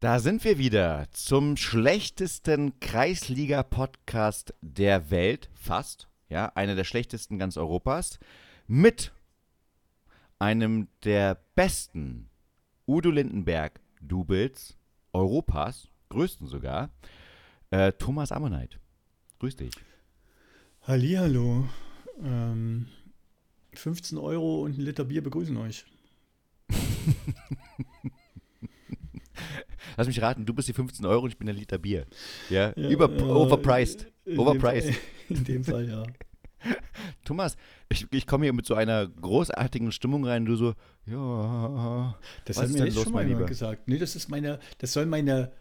[0.00, 6.06] Da sind wir wieder zum schlechtesten Kreisliga-Podcast der Welt, fast.
[6.28, 8.18] Ja, einer der schlechtesten ganz Europas.
[8.66, 9.14] Mit
[10.38, 12.28] einem der besten
[12.86, 14.76] Udo Lindenberg-Doubles
[15.14, 16.90] Europas, größten sogar,
[17.70, 18.78] äh, Thomas Ammonite.
[19.38, 19.72] Grüß dich.
[20.82, 21.70] Hallihallo.
[22.22, 22.88] Ähm,
[23.72, 25.86] 15 Euro und ein Liter Bier begrüßen euch.
[29.96, 32.06] Lass mich raten, du bist die 15 Euro und ich bin der Liter Bier.
[32.50, 34.06] Ja, ja Über, äh, overpriced.
[34.24, 34.94] In overpriced.
[35.28, 36.04] Dem, in dem Fall, ja.
[37.24, 37.56] Thomas,
[37.88, 40.74] ich, ich komme hier mit so einer großartigen Stimmung rein, du so,
[41.06, 42.18] ja.
[42.44, 43.88] Das hat mir jetzt schon mal jemand gesagt.
[43.88, 45.52] Nee, das ist meine, das soll meine,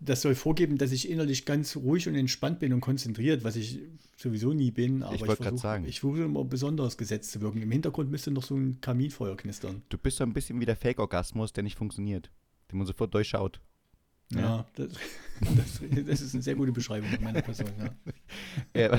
[0.00, 3.80] das soll vorgeben, dass ich innerlich ganz ruhig und entspannt bin und konzentriert, was ich
[4.16, 5.02] sowieso nie bin.
[5.02, 5.84] Aber ich wollte gerade sagen.
[5.86, 7.60] Ich versuche immer besonders gesetzt zu wirken.
[7.60, 9.82] Im Hintergrund müsste noch so ein Kaminfeuer knistern.
[9.88, 12.30] Du bist so ein bisschen wie der Fake-Orgasmus, der nicht funktioniert
[12.70, 13.60] den man sofort durchschaut.
[14.32, 14.88] Ja, ja das,
[15.40, 17.68] das, das, ist eine sehr gute Beschreibung meiner Person.
[18.74, 18.96] Ja.
[18.96, 18.98] ja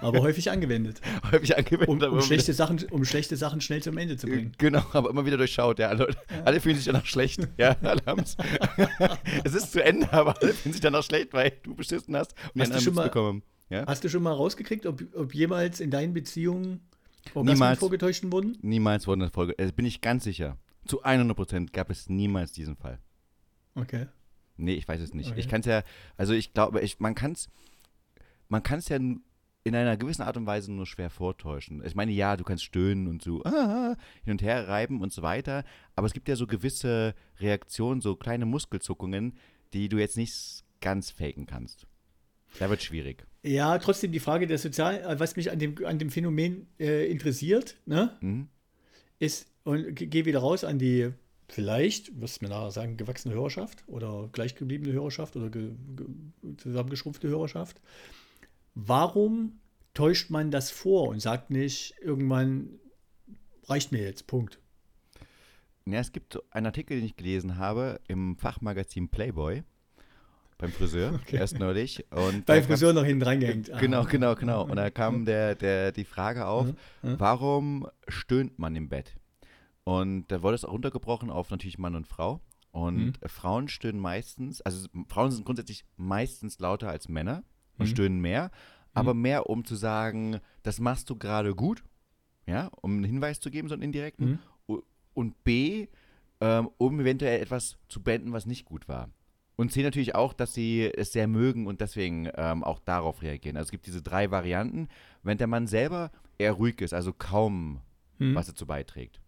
[0.00, 1.00] aber häufig angewendet.
[1.30, 1.88] Häufig angewendet.
[1.88, 4.52] Um, um schlechte Sachen, um schlechte Sachen schnell zum Ende zu bringen.
[4.58, 5.78] Genau, aber immer wieder durchschaut.
[5.78, 5.88] Ja.
[5.88, 6.42] Alle, ja.
[6.44, 7.46] alle fühlen sich danach schlecht.
[7.58, 8.02] Ja, alle
[9.44, 12.62] es ist zu Ende, aber alle fühlen sich danach schlecht, weil du beschissen hast und
[12.62, 13.42] hast du schon mal, bekommen.
[13.68, 13.86] Ja?
[13.86, 16.80] Hast du schon mal rausgekriegt, ob, ob jemals in deinen Beziehungen
[17.34, 18.56] Niemals vorgetäuscht wurden?
[18.62, 19.54] Niemals wurden das Folge.
[19.58, 20.56] Also bin ich ganz sicher.
[20.88, 22.98] Zu 100 Prozent gab es niemals diesen Fall.
[23.76, 24.06] Okay.
[24.56, 25.30] Nee, ich weiß es nicht.
[25.30, 25.40] Okay.
[25.40, 25.84] Ich kann es ja,
[26.16, 27.48] also ich glaube, ich, man kann es
[28.48, 31.82] man kann's ja in einer gewissen Art und Weise nur schwer vortäuschen.
[31.84, 35.22] Ich meine, ja, du kannst stöhnen und so ah, hin und her reiben und so
[35.22, 39.36] weiter, aber es gibt ja so gewisse Reaktionen, so kleine Muskelzuckungen,
[39.74, 41.86] die du jetzt nicht ganz faken kannst.
[42.58, 43.26] Da wird schwierig.
[43.42, 47.76] Ja, trotzdem die Frage der Sozial, was mich an dem, an dem Phänomen äh, interessiert,
[47.84, 48.48] ne, mhm.
[49.18, 51.12] Ist, und gehe wieder raus an die
[51.48, 56.06] vielleicht, wirst du mir nachher sagen, gewachsene Hörerschaft oder gleichgebliebene Hörerschaft oder ge, ge,
[56.56, 57.80] zusammengeschrumpfte Hörerschaft.
[58.74, 59.60] Warum
[59.94, 62.78] täuscht man das vor und sagt nicht irgendwann,
[63.64, 64.60] reicht mir jetzt, Punkt?
[65.86, 69.62] Ja, es gibt einen Artikel, den ich gelesen habe im Fachmagazin Playboy
[70.58, 71.36] beim Friseur, okay.
[71.36, 72.04] erst neulich.
[72.10, 73.72] Und Beim Friseur noch hinten reingehängt.
[73.72, 73.78] Ah.
[73.78, 74.64] Genau, genau, genau.
[74.64, 76.74] Und da kam der, der, die Frage auf, mhm.
[77.18, 79.16] warum stöhnt man im Bett?
[79.84, 82.40] Und da wurde es auch runtergebrochen auf natürlich Mann und Frau.
[82.72, 83.28] Und mhm.
[83.28, 87.42] Frauen stöhnen meistens, also Frauen sind grundsätzlich meistens lauter als Männer
[87.78, 87.90] und mhm.
[87.90, 88.50] stöhnen mehr,
[88.92, 89.22] aber mhm.
[89.22, 91.82] mehr um zu sagen, das machst du gerade gut,
[92.46, 94.38] ja, um einen Hinweis zu geben, so einen indirekten.
[94.66, 94.82] Mhm.
[95.14, 95.88] Und B,
[96.40, 99.10] ähm, um eventuell etwas zu beenden, was nicht gut war.
[99.58, 103.56] Und C natürlich auch, dass sie es sehr mögen und deswegen ähm, auch darauf reagieren.
[103.56, 104.88] Also es gibt diese drei Varianten.
[105.22, 107.80] Wenn der Mann selber eher ruhig ist, also kaum
[108.18, 108.34] mhm.
[108.34, 109.20] was dazu beiträgt,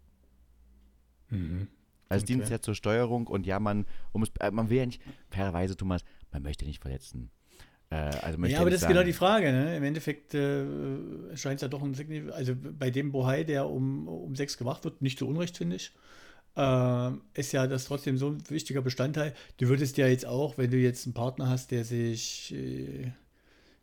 [1.31, 1.69] Mhm.
[2.09, 2.33] Also okay.
[2.33, 5.01] dient es ja zur Steuerung und ja, man, um es, äh, man will ja nicht,
[5.31, 6.03] fairerweise, Thomas,
[6.33, 7.31] man möchte nicht verletzen.
[7.91, 9.53] Äh, also ja, aber das ist genau die Frage.
[9.53, 9.77] Ne?
[9.77, 10.65] Im Endeffekt äh,
[11.37, 14.85] scheint es ja doch ein Signal, also bei dem Bohai, der um, um sechs gemacht
[14.85, 15.93] wird, nicht zu Unrecht, finde ich,
[16.57, 19.35] äh, ist ja das trotzdem so ein wichtiger Bestandteil.
[19.59, 23.13] Du würdest ja jetzt auch, wenn du jetzt einen Partner hast, der sich, äh,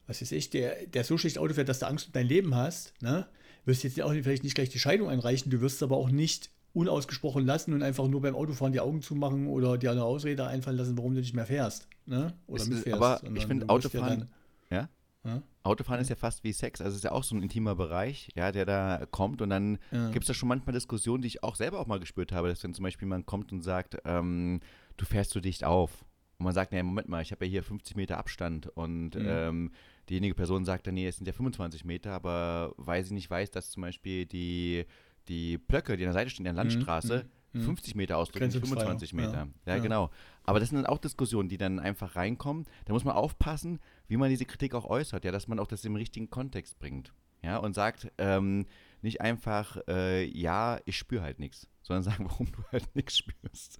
[0.05, 2.55] was weiß ich, der, der so schlecht Auto fährt, dass du Angst um dein Leben
[2.55, 3.27] hast, ne?
[3.65, 7.45] wirst jetzt auch vielleicht nicht gleich die Scheidung einreichen, du wirst aber auch nicht unausgesprochen
[7.45, 10.97] lassen und einfach nur beim Autofahren die Augen zumachen oder dir eine Ausrede einfallen lassen,
[10.97, 11.87] warum du nicht mehr fährst.
[12.05, 12.33] Ne?
[12.47, 13.01] Oder ist, mitfährst.
[13.01, 14.29] Aber ich finde Autofahren,
[14.69, 14.87] ja,
[15.25, 15.41] ja?
[15.67, 18.29] Autofahren ist ja fast wie Sex, also es ist ja auch so ein intimer Bereich,
[18.35, 20.09] ja, der da kommt und dann ja.
[20.09, 22.63] gibt es da schon manchmal Diskussionen, die ich auch selber auch mal gespürt habe, dass
[22.63, 24.59] wenn zum Beispiel man kommt und sagt, ähm,
[24.97, 26.05] du fährst zu dicht auf
[26.39, 29.25] und man sagt, nee, Moment mal, ich habe ja hier 50 Meter Abstand und mhm.
[29.27, 29.71] ähm,
[30.09, 33.51] diejenige Person sagt dann, nee, es sind ja 25 Meter, aber weil sie nicht weiß,
[33.51, 34.85] dass zum Beispiel die
[35.27, 37.29] die Blöcke, die an der Seite stehen, in der mhm, Landstraße, mhm.
[37.53, 39.47] 50 Meter ausdrücken, 25 Meter.
[39.65, 39.75] Ja.
[39.75, 40.11] ja, genau.
[40.43, 42.65] Aber das sind dann auch Diskussionen, die dann einfach reinkommen.
[42.85, 45.83] Da muss man aufpassen, wie man diese Kritik auch äußert, ja, dass man auch das
[45.85, 47.13] im richtigen Kontext bringt.
[47.43, 48.65] Ja, und sagt, ähm,
[49.01, 53.79] nicht einfach, äh, ja, ich spüre halt nichts, sondern sagen, warum du halt nichts spürst.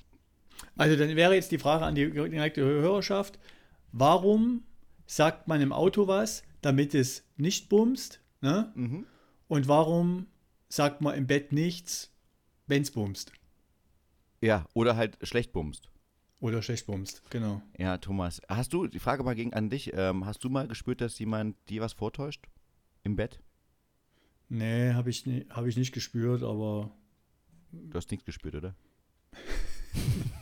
[0.76, 3.40] Also dann wäre jetzt die Frage an die direkte Hörerschaft,
[3.92, 4.64] warum
[5.06, 8.22] sagt man im Auto was, damit es nicht bumst?
[8.42, 8.72] Ne?
[8.76, 9.06] Mhm.
[9.48, 10.28] Und warum
[10.70, 12.12] sagt man im Bett nichts,
[12.68, 13.32] wenn es bumst.
[14.42, 15.90] Ja, oder halt schlecht bumst.
[16.40, 17.64] Oder schlecht bumst, genau.
[17.78, 21.02] Ja, Thomas, hast du, die Frage mal gegen an dich, ähm, hast du mal gespürt,
[21.02, 22.46] dass jemand dir was vortäuscht?
[23.04, 23.42] Im Bett?
[24.50, 26.92] Nee, habe ich, hab ich nicht gespürt, aber.
[27.72, 28.76] Du hast nichts gespürt, oder?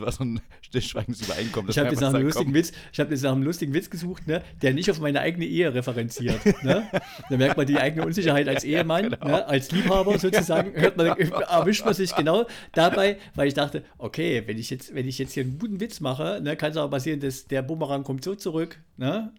[0.00, 1.70] Das war so ein stillschweigendes Übereinkommen.
[1.70, 4.26] Ich habe jetzt nach einem lustigen Witz, ich habe jetzt nach einem lustigen Witz gesucht,
[4.26, 6.44] ne, der nicht auf meine eigene Ehe referenziert.
[6.62, 6.88] Ne?
[7.28, 9.26] Da merkt man die eigene Unsicherheit als Ehemann, genau.
[9.26, 14.42] ne, als Liebhaber sozusagen, hört man, erwischt man sich genau dabei, weil ich dachte, okay,
[14.46, 16.90] wenn ich jetzt, wenn ich jetzt hier einen guten Witz mache, ne, kann es aber
[16.90, 19.32] passieren, dass der Bumerang kommt so zurück, ne?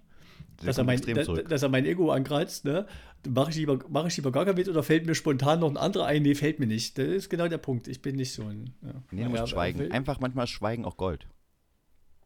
[0.63, 2.85] Dass er, mein, da, dass er, mein, Ego ankratzt, ne?
[3.29, 5.77] Mache ich, lieber, mach ich lieber gar keinen Witz oder fällt mir spontan noch ein
[5.77, 6.23] anderer ein?
[6.23, 6.97] Nee, fällt mir nicht.
[6.97, 7.87] Das ist genau der Punkt.
[7.87, 8.73] Ich bin nicht so ein.
[8.81, 8.93] Ja.
[9.11, 9.91] Nee, du musst ja, schweigen.
[9.91, 11.27] Einfach manchmal Schweigen auch Gold.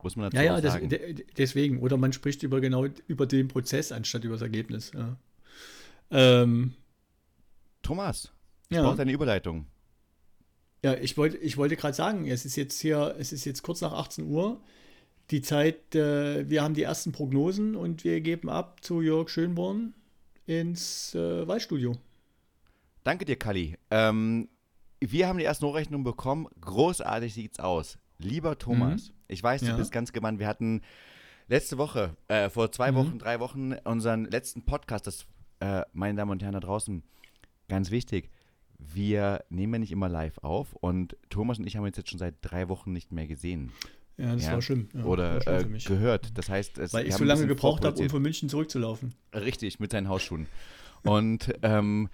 [0.01, 0.77] Muss man dazu ja, ja, das,
[1.35, 1.79] deswegen.
[1.79, 4.91] Oder man spricht über genau über den Prozess anstatt über das Ergebnis.
[4.93, 5.17] Ja.
[6.11, 6.75] Ähm,
[7.81, 8.31] Thomas,
[8.69, 8.83] ich ja.
[8.83, 9.65] brauche deine Überleitung.
[10.83, 13.81] Ja, ich wollte, ich wollte gerade sagen, es ist jetzt hier, es ist jetzt kurz
[13.81, 14.61] nach 18 Uhr.
[15.31, 19.95] Die Zeit, äh, wir haben die ersten Prognosen und wir geben ab zu Jörg Schönborn
[20.45, 21.95] ins äh, Waldstudio.
[23.03, 23.77] Danke dir, Kali.
[23.91, 24.49] Ähm,
[24.99, 26.47] wir haben die ersten Hochrechnungen bekommen.
[26.61, 27.97] Großartig sieht's aus.
[28.17, 29.13] Lieber Thomas, mhm.
[29.27, 29.77] ich weiß, du ja.
[29.77, 30.39] bist ganz gemeint.
[30.39, 30.81] Wir hatten
[31.47, 32.95] letzte Woche, äh, vor zwei mhm.
[32.95, 35.07] Wochen, drei Wochen, unseren letzten Podcast.
[35.07, 35.25] Das,
[35.59, 37.03] äh, meine Damen und Herren da draußen,
[37.67, 38.29] ganz wichtig.
[38.77, 42.19] Wir nehmen ja nicht immer live auf und Thomas und ich haben uns jetzt schon
[42.19, 43.71] seit drei Wochen nicht mehr gesehen.
[44.17, 44.53] Ja, das ja.
[44.53, 44.87] war schlimm.
[44.93, 46.37] Ja, Oder schlimm äh, gehört.
[46.37, 49.13] Das heißt, es, weil ich so lange gebraucht habe, um von München zurückzulaufen.
[49.33, 50.47] Richtig, mit seinen Hausschuhen.
[51.03, 52.09] Und ähm,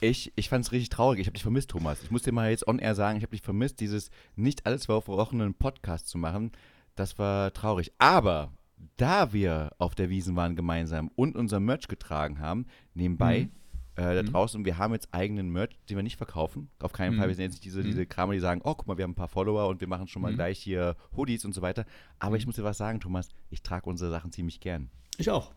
[0.00, 1.20] ich, ich fand es richtig traurig.
[1.20, 2.02] Ich habe dich vermisst, Thomas.
[2.02, 4.78] Ich muss dir mal jetzt on air sagen, ich habe dich vermisst, dieses nicht alle
[4.78, 6.52] zwei Wochen einen Podcast zu machen.
[6.94, 7.92] Das war traurig.
[7.98, 8.52] Aber
[8.96, 13.58] da wir auf der Wiesen waren gemeinsam und unser Merch getragen haben, nebenbei, mhm
[13.98, 14.32] äh, da mhm.
[14.32, 14.58] draußen.
[14.60, 16.70] Und wir haben jetzt eigenen Merch, den wir nicht verkaufen.
[16.78, 17.18] Auf keinen mhm.
[17.18, 17.28] Fall.
[17.28, 17.86] Wir sind jetzt nicht diese, mhm.
[17.86, 20.06] diese Kramer, die sagen, oh, guck mal, wir haben ein paar Follower und wir machen
[20.06, 20.36] schon mal mhm.
[20.36, 21.84] gleich hier Hoodies und so weiter.
[22.20, 22.50] Aber ich mhm.
[22.50, 24.88] muss dir was sagen, Thomas, ich trage unsere Sachen ziemlich gern.
[25.16, 25.52] Ich auch.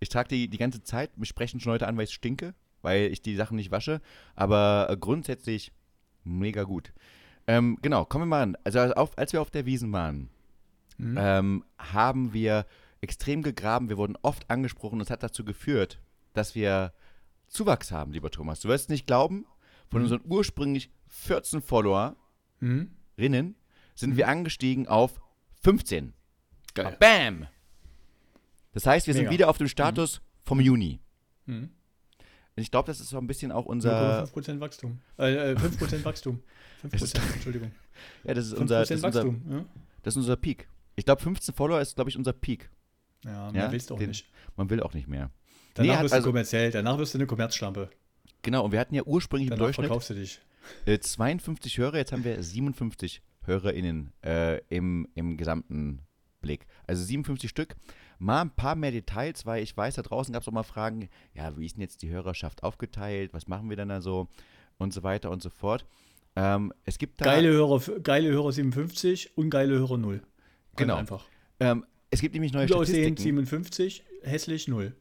[0.00, 1.16] Ich trage die die ganze Zeit.
[1.18, 4.00] Mich sprechen schon Leute an, weil ich stinke, weil ich die Sachen nicht wasche.
[4.34, 5.70] Aber äh, grundsätzlich
[6.24, 6.94] mega gut.
[7.46, 8.56] Ähm, genau, kommen wir mal an.
[8.64, 10.30] Also auf, als wir auf der Wiesen waren,
[10.96, 11.16] mhm.
[11.18, 12.64] ähm, haben wir
[13.02, 13.90] extrem gegraben.
[13.90, 15.00] Wir wurden oft angesprochen.
[15.00, 16.00] Das hat dazu geführt,
[16.32, 16.94] dass wir
[17.54, 18.60] Zuwachs haben, lieber Thomas.
[18.60, 19.46] Du wirst nicht glauben,
[19.88, 20.04] von mhm.
[20.04, 22.16] unseren ursprünglich 14 Followerinnen
[22.60, 23.54] mhm.
[23.94, 24.16] sind mhm.
[24.16, 25.20] wir angestiegen auf
[25.62, 26.12] 15.
[26.74, 26.96] Geil.
[26.98, 27.46] Bam!
[28.72, 29.24] Das heißt, wir Mega.
[29.24, 30.24] sind wieder auf dem Status mhm.
[30.44, 31.00] vom Juni.
[31.46, 31.70] Mhm.
[32.56, 34.24] Ich glaube, das ist so ein bisschen auch unser.
[34.24, 35.00] 5% Wachstum.
[35.16, 36.42] Äh, 5% äh, Wachstum.
[36.84, 37.72] 5%, Entschuldigung.
[38.24, 39.64] Ja, das ist unser, das ist Wachstum, unser, ja?
[40.02, 40.68] das ist unser Peak.
[40.96, 42.68] Ich glaube, 15 Follower ist, glaube ich, unser Peak.
[43.24, 43.78] Ja, mehr ja?
[43.78, 44.26] du auch Den, nicht.
[44.56, 45.30] Man will auch nicht mehr.
[45.74, 47.90] Danach nee, wirst du also, kommerziell, danach wirst du eine Kommerzschlampe.
[48.42, 50.40] Genau, und wir hatten ja ursprünglich danach im Durchschnitt verkaufst du dich.
[50.86, 56.00] Äh, 52 Hörer, jetzt haben wir 57 HörerInnen äh, im, im gesamten
[56.40, 56.66] Blick.
[56.86, 57.74] Also 57 Stück.
[58.18, 61.08] Mal ein paar mehr Details, weil ich weiß, da draußen gab es auch mal Fragen,
[61.34, 64.28] ja, wie ist denn jetzt die Hörerschaft aufgeteilt, was machen wir denn da so
[64.78, 65.84] und so weiter und so fort.
[66.36, 70.18] Ähm, es gibt da geile Hörer, geile Hörer 57 und geile Hörer 0.
[70.18, 70.28] Ganz
[70.76, 70.96] genau.
[70.96, 71.26] einfach.
[71.60, 73.16] Ähm, es gibt nämlich neue Gut Statistiken.
[73.16, 74.94] 57, hässlich 0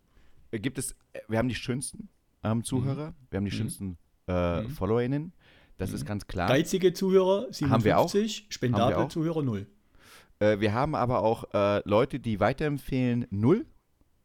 [0.59, 0.95] gibt es,
[1.27, 2.09] wir haben die schönsten
[2.43, 3.15] ähm, Zuhörer, mhm.
[3.29, 3.57] wir haben die mhm.
[3.57, 3.97] schönsten
[4.27, 4.69] äh, mhm.
[4.69, 5.33] FollowerInnen.
[5.77, 6.07] Das ist mhm.
[6.07, 6.47] ganz klar.
[6.47, 8.51] Geizige Zuhörer 57, haben wir auch.
[8.51, 9.65] spendable Zuhörer 0.
[10.39, 13.65] Äh, wir haben aber auch äh, Leute, die weiterempfehlen 0.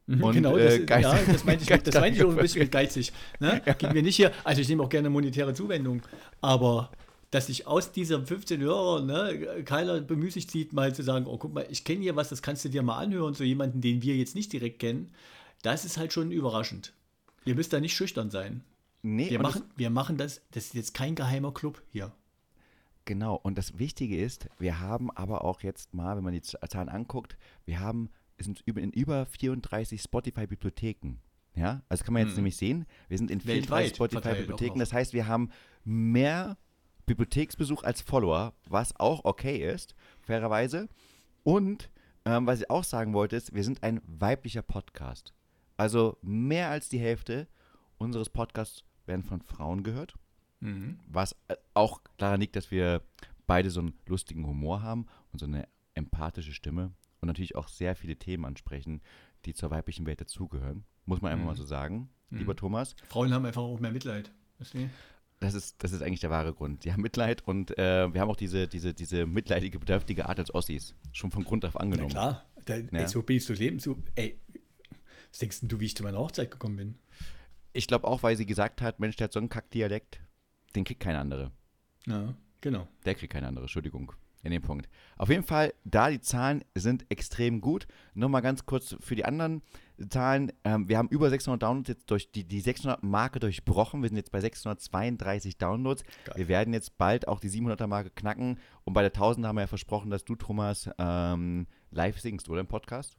[0.07, 2.63] Mhm, und, genau, das, äh, ja, das meinte ich, das meinte ich auch ein bisschen
[2.63, 3.13] mit geizig.
[3.41, 3.61] Ne?
[3.65, 3.75] Ja.
[3.75, 6.03] Ging mir nicht hier, also ich nehme auch gerne monetäre Zuwendung,
[6.41, 6.91] aber
[7.31, 11.53] dass sich aus dieser 15 Hörer ne, keiner bemüßigt sieht, mal zu sagen, oh guck
[11.53, 14.17] mal, ich kenne hier was, das kannst du dir mal anhören, so jemanden, den wir
[14.17, 15.11] jetzt nicht direkt kennen
[15.63, 16.93] das ist halt schon überraschend.
[17.45, 18.63] Ihr müsst da nicht schüchtern sein.
[19.03, 22.13] Nee, wir, machen, wir machen das, das ist jetzt kein geheimer Club hier.
[23.05, 26.89] Genau, und das Wichtige ist, wir haben aber auch jetzt mal, wenn man die Zahlen
[26.89, 31.17] anguckt, wir haben, sind in über 34 Spotify-Bibliotheken.
[31.55, 32.37] Ja, also kann man jetzt hm.
[32.37, 34.79] nämlich sehen, wir sind in 34 Spotify-Bibliotheken.
[34.79, 35.51] Das heißt, wir haben
[35.85, 36.59] mehr
[37.07, 40.89] Bibliotheksbesuch als Follower, was auch okay ist, fairerweise.
[41.43, 41.91] Und
[42.27, 45.33] ähm, was ich auch sagen wollte, ist, wir sind ein weiblicher Podcast.
[45.79, 47.47] Also mehr als die Hälfte
[47.97, 50.15] unseres Podcasts werden von Frauen gehört.
[50.61, 50.99] Mhm.
[51.07, 53.03] Was äh, auch daran liegt, dass wir
[53.47, 57.95] beide so einen lustigen Humor haben und so eine empathische Stimme und natürlich auch sehr
[57.95, 59.01] viele Themen ansprechen,
[59.45, 60.85] die zur weiblichen Welt dazugehören.
[61.07, 61.49] Muss man einfach mhm.
[61.49, 62.39] mal so sagen, mhm.
[62.39, 62.97] lieber Thomas.
[63.09, 64.33] Frauen haben einfach auch mehr Mitleid.
[65.41, 66.85] Das ist, das ist eigentlich der wahre Grund.
[66.85, 70.53] Die haben Mitleid und äh, wir haben auch diese, diese, diese mitleidige, bedürftige Art als
[70.53, 72.11] Ossis schon von Grund auf angenommen.
[72.13, 72.87] Na klar, da, ja.
[72.91, 73.79] ey, so bist du Leben.
[73.79, 74.41] So, ey,
[75.31, 76.99] was denkst du, wie ich zu meiner Hochzeit gekommen bin?
[77.73, 80.21] Ich glaube auch, weil sie gesagt hat, Mensch, der hat so einen Kackdialekt,
[80.75, 81.53] den kriegt kein andere.
[82.07, 82.89] Ja, genau.
[83.05, 84.13] Der kriegt keine andere, Entschuldigung.
[84.43, 84.89] in dem Punkt.
[85.17, 87.87] Auf jeden Fall, da die Zahlen sind extrem gut.
[88.15, 89.63] Nur mal ganz kurz für die anderen
[90.09, 90.53] Zahlen.
[90.65, 94.01] Ähm, wir haben über 600 Downloads jetzt durch die, die 600-Marke durchbrochen.
[94.01, 96.05] Wir sind jetzt bei 632 Downloads.
[96.25, 96.35] Geil.
[96.37, 98.59] Wir werden jetzt bald auch die 700er-Marke knacken.
[98.85, 102.61] Und bei der 1000 haben wir ja versprochen, dass du, Thomas, ähm, live singst, oder
[102.61, 103.19] im Podcast?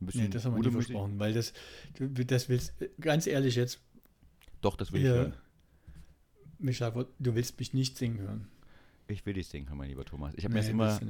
[0.00, 1.52] Ein bisschen nee, das haben wir nicht versprochen, weil das,
[1.96, 3.80] du, das willst, ganz ehrlich jetzt.
[4.60, 5.34] Doch, das will ich hören.
[6.58, 8.48] Micha, du willst mich nicht singen hören.
[9.08, 10.34] Ich will dich singen, mein lieber Thomas.
[10.36, 11.00] Ich habe nee, mir immer,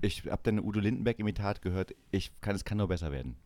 [0.00, 1.94] ich habe deine Udo Lindenberg-Imitat gehört.
[2.10, 3.36] Ich kann, es kann nur besser werden.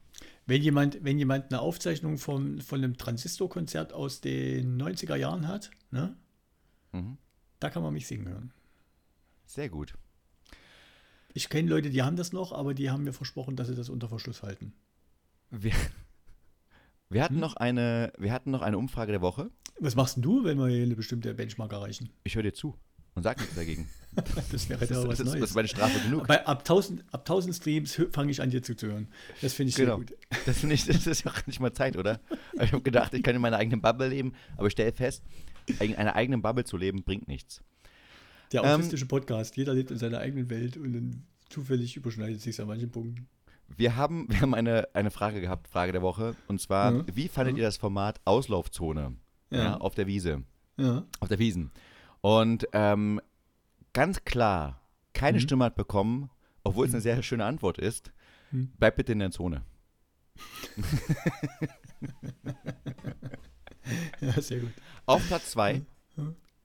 [0.46, 5.70] Wenn jemand, wenn jemand eine Aufzeichnung von, von einem Transistor-Konzert aus den 90er Jahren hat,
[5.90, 6.16] ne?
[6.92, 7.18] Mhm.
[7.60, 8.52] Da kann man mich singen hören.
[9.44, 9.94] Sehr gut.
[11.34, 13.90] Ich kenne Leute, die haben das noch, aber die haben mir versprochen, dass sie das
[13.90, 14.72] unter Verschluss halten.
[15.50, 15.72] Wir,
[17.10, 17.40] wir hatten, hm?
[17.40, 19.50] noch eine, wir hatten noch eine Umfrage der Woche.
[19.80, 22.10] Was machst du, wenn wir hier eine bestimmte Benchmark erreichen?
[22.24, 22.76] Ich höre dir zu
[23.14, 23.88] und sag nichts dagegen.
[24.52, 25.18] das wäre was das, Neues.
[25.18, 26.26] Das ist meine Strafe genug.
[26.26, 29.08] Bei, ab, 1000, ab 1000 Streams fange ich an, dir zuzuhören.
[29.40, 29.98] Das finde ich genau.
[29.98, 30.16] sehr gut.
[30.46, 32.20] Das finde ich, das ist ja auch nicht mal Zeit, oder?
[32.60, 35.22] Ich habe gedacht, ich kann in meiner eigenen Bubble leben, aber ich stelle fest,
[35.80, 37.62] in einer eigenen Bubble zu leben, bringt nichts.
[38.52, 42.40] Der ähm, autistische ähm, Podcast, jeder lebt in seiner eigenen Welt und dann zufällig überschneidet
[42.40, 43.28] sich an manchen Punkten.
[43.76, 47.04] Wir haben, wir haben eine, eine Frage gehabt, Frage der Woche, und zwar, ja.
[47.12, 47.62] wie fandet ja.
[47.62, 49.16] ihr das Format Auslaufzone
[49.50, 49.76] ja.
[49.76, 50.42] auf der Wiese?
[51.20, 51.72] Auf der Wiesen.
[52.20, 53.20] Und ähm,
[53.92, 54.80] ganz klar,
[55.12, 55.42] keine mhm.
[55.42, 56.30] Stimme hat bekommen,
[56.62, 58.12] obwohl es eine sehr schöne Antwort ist.
[58.50, 58.72] Mhm.
[58.78, 59.62] Bleib bitte in der Zone.
[64.20, 64.72] ja, sehr gut.
[65.06, 65.82] Auf Platz 2,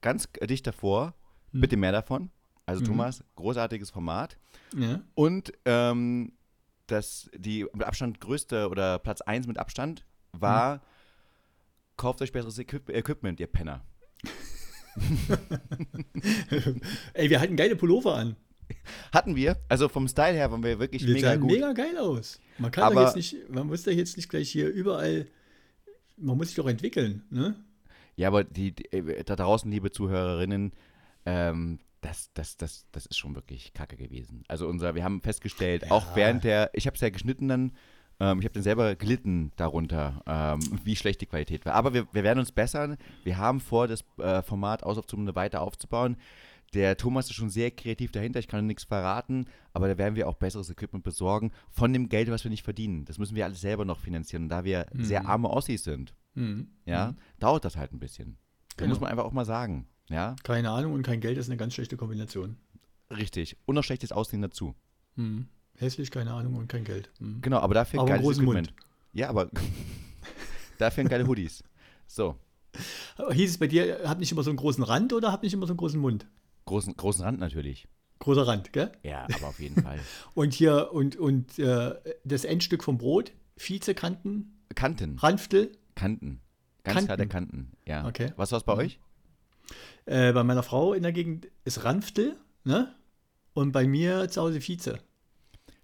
[0.02, 1.16] ganz dicht davor,
[1.52, 1.62] mhm.
[1.62, 2.30] bitte mehr davon.
[2.66, 2.88] Also mhm.
[2.88, 4.38] Thomas, großartiges Format.
[4.76, 5.02] Ja.
[5.16, 6.34] Und ähm,
[6.94, 10.82] das, die mit Abstand größte oder Platz 1 mit Abstand war, mhm.
[11.98, 13.86] kauft euch besseres Equip Equipment, ihr Penner.
[17.14, 18.36] Ey, wir hatten geile Pullover an.
[19.12, 19.58] Hatten wir.
[19.68, 21.52] Also vom Style her waren wir wirklich wir mega gut.
[21.52, 22.40] mega geil aus.
[22.58, 25.28] Man kann Aber, jetzt nicht, man muss da jetzt nicht gleich hier überall,
[26.18, 27.56] man muss sich doch entwickeln, ne?
[28.16, 30.74] Ja, aber die, die äh, da draußen, liebe Zuhörerinnen,
[31.26, 34.44] ähm, das, das, das, das ist schon wirklich kacke gewesen.
[34.48, 35.92] Also unser, wir haben festgestellt, ja.
[35.92, 37.72] auch während der, ich habe es ja geschnitten dann,
[38.20, 41.74] ähm, ich habe dann selber gelitten darunter, ähm, wie schlecht die Qualität war.
[41.74, 42.98] Aber wir, wir werden uns bessern.
[43.24, 46.18] Wir haben vor, das äh, Format Ausaufzumende weiter aufzubauen.
[46.74, 50.28] Der Thomas ist schon sehr kreativ dahinter, ich kann nichts verraten, aber da werden wir
[50.28, 53.06] auch besseres Equipment besorgen von dem Geld, was wir nicht verdienen.
[53.06, 54.44] Das müssen wir alles selber noch finanzieren.
[54.44, 55.04] Und da wir mhm.
[55.04, 56.70] sehr arme Ossis sind, mhm.
[56.86, 57.18] ja, mhm.
[57.40, 58.38] dauert das halt ein bisschen.
[58.76, 58.90] Genau.
[58.90, 59.88] muss man einfach auch mal sagen.
[60.10, 60.36] Ja?
[60.44, 62.58] Keine Ahnung und kein Geld ist eine ganz schlechte Kombination.
[63.10, 63.58] Richtig.
[63.66, 64.76] Und noch schlechtes Aussehen dazu.
[65.16, 65.48] Mhm.
[65.78, 67.10] Hässlich, keine Ahnung und kein Geld.
[67.20, 67.42] Mhm.
[67.42, 68.72] Genau, aber dafür aber geiles Equipment.
[68.72, 68.74] Mund.
[69.14, 69.50] Ja, aber
[70.78, 71.64] dafür geile Hoodies.
[72.08, 72.38] So.
[73.32, 75.68] Hieß es bei dir, hat nicht immer so einen großen Rand oder hat nicht immer
[75.68, 76.26] so einen großen Mund?
[76.66, 77.88] Großen, großen Rand natürlich.
[78.20, 78.92] Großer Rand, gell?
[79.04, 80.00] Ja, aber auf jeden Fall.
[80.34, 84.60] und hier, und, und äh, das Endstück vom Brot, Vizekanten?
[84.76, 85.20] Kanten.
[85.20, 85.72] Ranftel?
[85.96, 86.40] Kanten.
[86.84, 87.10] Ganz Kanten.
[87.10, 88.08] harte Kanten, ja.
[88.08, 88.32] Okay.
[88.36, 88.80] Was war es bei mhm.
[88.80, 89.00] euch?
[90.06, 92.94] Äh, bei meiner Frau in der Gegend ist Ranftel, ne?
[93.54, 95.00] Und bei mir zu Hause Vize.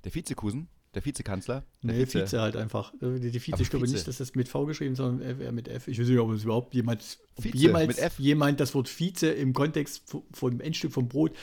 [0.04, 0.68] Der Vizekusen?
[0.96, 1.64] Der Vizekanzler?
[1.84, 2.26] Der nee, Vize.
[2.26, 2.94] Vize halt einfach.
[2.96, 5.68] Äh, die, die Vize, ich glaube nicht, dass das mit V geschrieben, sondern eher mit
[5.68, 5.88] F.
[5.88, 10.16] Ich weiß nicht, ob es überhaupt jemand, Vize, jemals jemand das Wort Vize im Kontext
[10.34, 11.36] vom Endstück vom Brot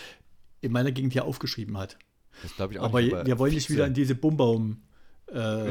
[0.60, 1.96] in meiner Gegend hier aufgeschrieben hat.
[2.42, 3.14] Das glaube ich auch aber nicht.
[3.14, 4.82] Aber wir wollen nicht wieder in diese Bumbaum
[5.28, 5.70] äh,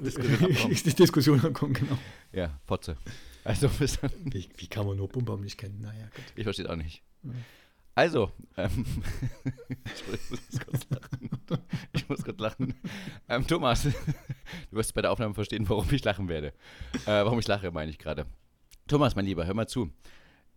[0.98, 1.98] Diskussion kommen, genau.
[2.32, 2.96] Ja, Potze.
[3.46, 5.80] Also, wie, wie, kann man nur Bumbaum nicht kennen?
[5.80, 6.24] Naja, gut.
[6.34, 7.02] Ich verstehe es auch nicht.
[7.22, 7.30] Ja.
[7.94, 8.84] Also, ähm,
[9.84, 11.30] ich muss kurz lachen.
[11.92, 12.74] Ich muss kurz lachen.
[13.28, 13.92] Ähm, Thomas, du
[14.72, 16.48] wirst bei der Aufnahme verstehen, warum ich lachen werde.
[17.06, 18.26] Äh, warum ich lache, meine ich gerade.
[18.86, 19.90] Thomas, mein Lieber, hör mal zu.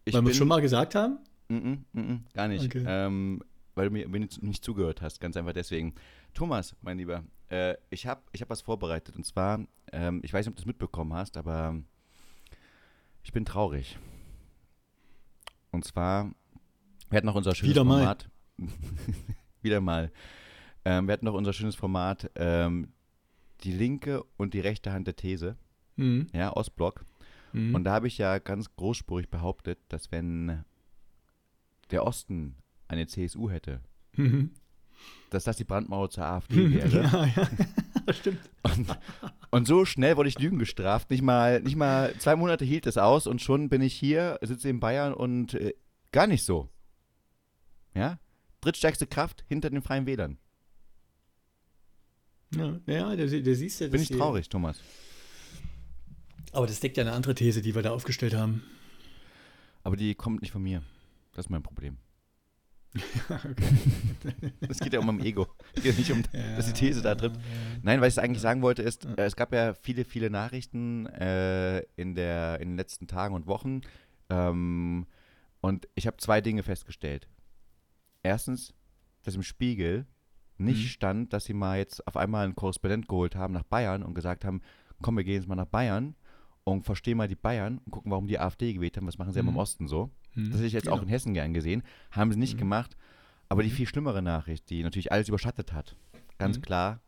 [0.03, 1.19] Ich weil wir es schon mal gesagt haben?
[1.47, 2.65] Mm -mm, mm gar nicht.
[2.65, 2.83] Okay.
[2.85, 3.41] Ähm,
[3.75, 5.95] weil du mir, mir nicht zugehört hast, ganz einfach deswegen.
[6.33, 10.45] Thomas, mein Lieber, äh, ich habe ich hab was vorbereitet und zwar, ähm, ich weiß
[10.45, 11.81] nicht, ob du es mitbekommen hast, aber
[13.23, 13.97] ich bin traurig.
[15.71, 16.31] Und zwar
[17.09, 18.29] wir hatten noch unser schönes Wieder Format.
[19.61, 20.11] Wieder mal.
[20.85, 22.93] Ähm, wir hatten noch unser schönes Format, ähm,
[23.61, 25.57] die linke und die rechte Hand der These.
[25.95, 26.27] Mhm.
[26.33, 27.05] Ja, Ostblock.
[27.51, 27.75] Mhm.
[27.75, 30.63] Und da habe ich ja ganz großspurig behauptet, dass wenn
[31.91, 32.55] der Osten
[32.87, 33.81] eine CSU hätte,
[34.15, 34.51] mhm.
[35.31, 37.03] dass das die Brandmauer zur AfD wäre.
[37.03, 37.49] Ja, ja.
[38.17, 38.39] Stimmt.
[38.63, 38.97] Und,
[39.51, 41.09] und, so schnell wurde ich Lügen gestraft.
[41.09, 44.69] Nicht mal, nicht mal zwei Monate hielt es aus und schon bin ich hier, sitze
[44.69, 45.73] in Bayern und äh,
[46.11, 46.69] gar nicht so.
[47.93, 48.19] Ja?
[48.61, 50.37] Drittstärkste Kraft hinter den Freien Wählern.
[52.55, 53.89] Ja, ja der, der siehst du.
[53.89, 54.51] Bin ich traurig, hier.
[54.51, 54.81] Thomas.
[56.51, 58.63] Aber das deckt ja eine andere These, die wir da aufgestellt haben.
[59.83, 60.83] Aber die kommt nicht von mir.
[61.33, 61.97] Das ist mein Problem.
[64.67, 65.47] Es geht ja um mein Ego.
[65.75, 67.33] Es geht nicht um, ja, dass die These da tritt.
[67.81, 71.79] Nein, was ich eigentlich sagen wollte, ist, äh, es gab ja viele, viele Nachrichten äh,
[71.95, 73.81] in, der, in den letzten Tagen und Wochen.
[74.29, 75.05] Ähm,
[75.61, 77.27] und ich habe zwei Dinge festgestellt.
[78.23, 78.73] Erstens,
[79.23, 80.05] dass im Spiegel
[80.57, 80.87] nicht mhm.
[80.87, 84.45] stand, dass sie mal jetzt auf einmal einen Korrespondent geholt haben nach Bayern und gesagt
[84.45, 84.61] haben,
[85.01, 86.15] komm, wir gehen jetzt mal nach Bayern
[86.63, 89.07] und verstehen mal die Bayern und gucken, warum die AfD gewählt haben.
[89.07, 89.49] Was machen sie mhm.
[89.49, 90.11] im Osten so?
[90.35, 90.51] Mhm.
[90.51, 90.97] Das hätte ich jetzt genau.
[90.97, 91.83] auch in Hessen gern gesehen.
[92.11, 92.59] Haben sie nicht mhm.
[92.59, 92.97] gemacht.
[93.49, 93.73] Aber die mhm.
[93.73, 95.95] viel schlimmere Nachricht, die natürlich alles überschattet hat,
[96.37, 96.61] ganz mhm.
[96.61, 97.01] klar,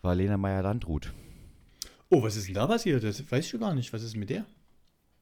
[0.00, 1.12] war Lena Meyer-Landrut.
[2.08, 3.04] Oh, was ist denn da passiert?
[3.04, 3.92] Das weiß ich gar nicht.
[3.92, 4.46] Was ist mit der?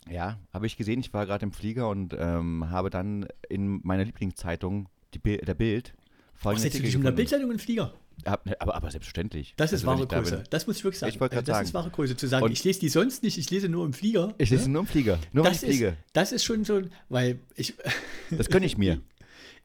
[0.09, 1.01] Ja, habe ich gesehen.
[1.01, 5.95] Ich war gerade im Flieger und ähm, habe dann in meiner Lieblingszeitung, die, der Bild,
[6.35, 7.95] folgende Ach, setzt du in der Bildzeitung den Flieger?
[8.25, 9.55] Aber, aber, selbstverständlich.
[9.57, 10.37] Das ist also, wahre Größe.
[10.39, 11.13] Da das muss ich wirklich sagen.
[11.13, 11.67] Ich wollte gerade also, das sagen.
[11.69, 12.17] ist wahre Größe.
[12.17, 14.35] Zu sagen, und ich lese die sonst nicht, ich lese nur im Flieger.
[14.39, 14.69] Ich lese ja?
[14.69, 15.19] nur im Flieger.
[15.33, 15.97] Nur das wenn ich fliege.
[16.13, 17.75] das ist schon so, weil ich.
[18.31, 19.01] Das gönne ich mir.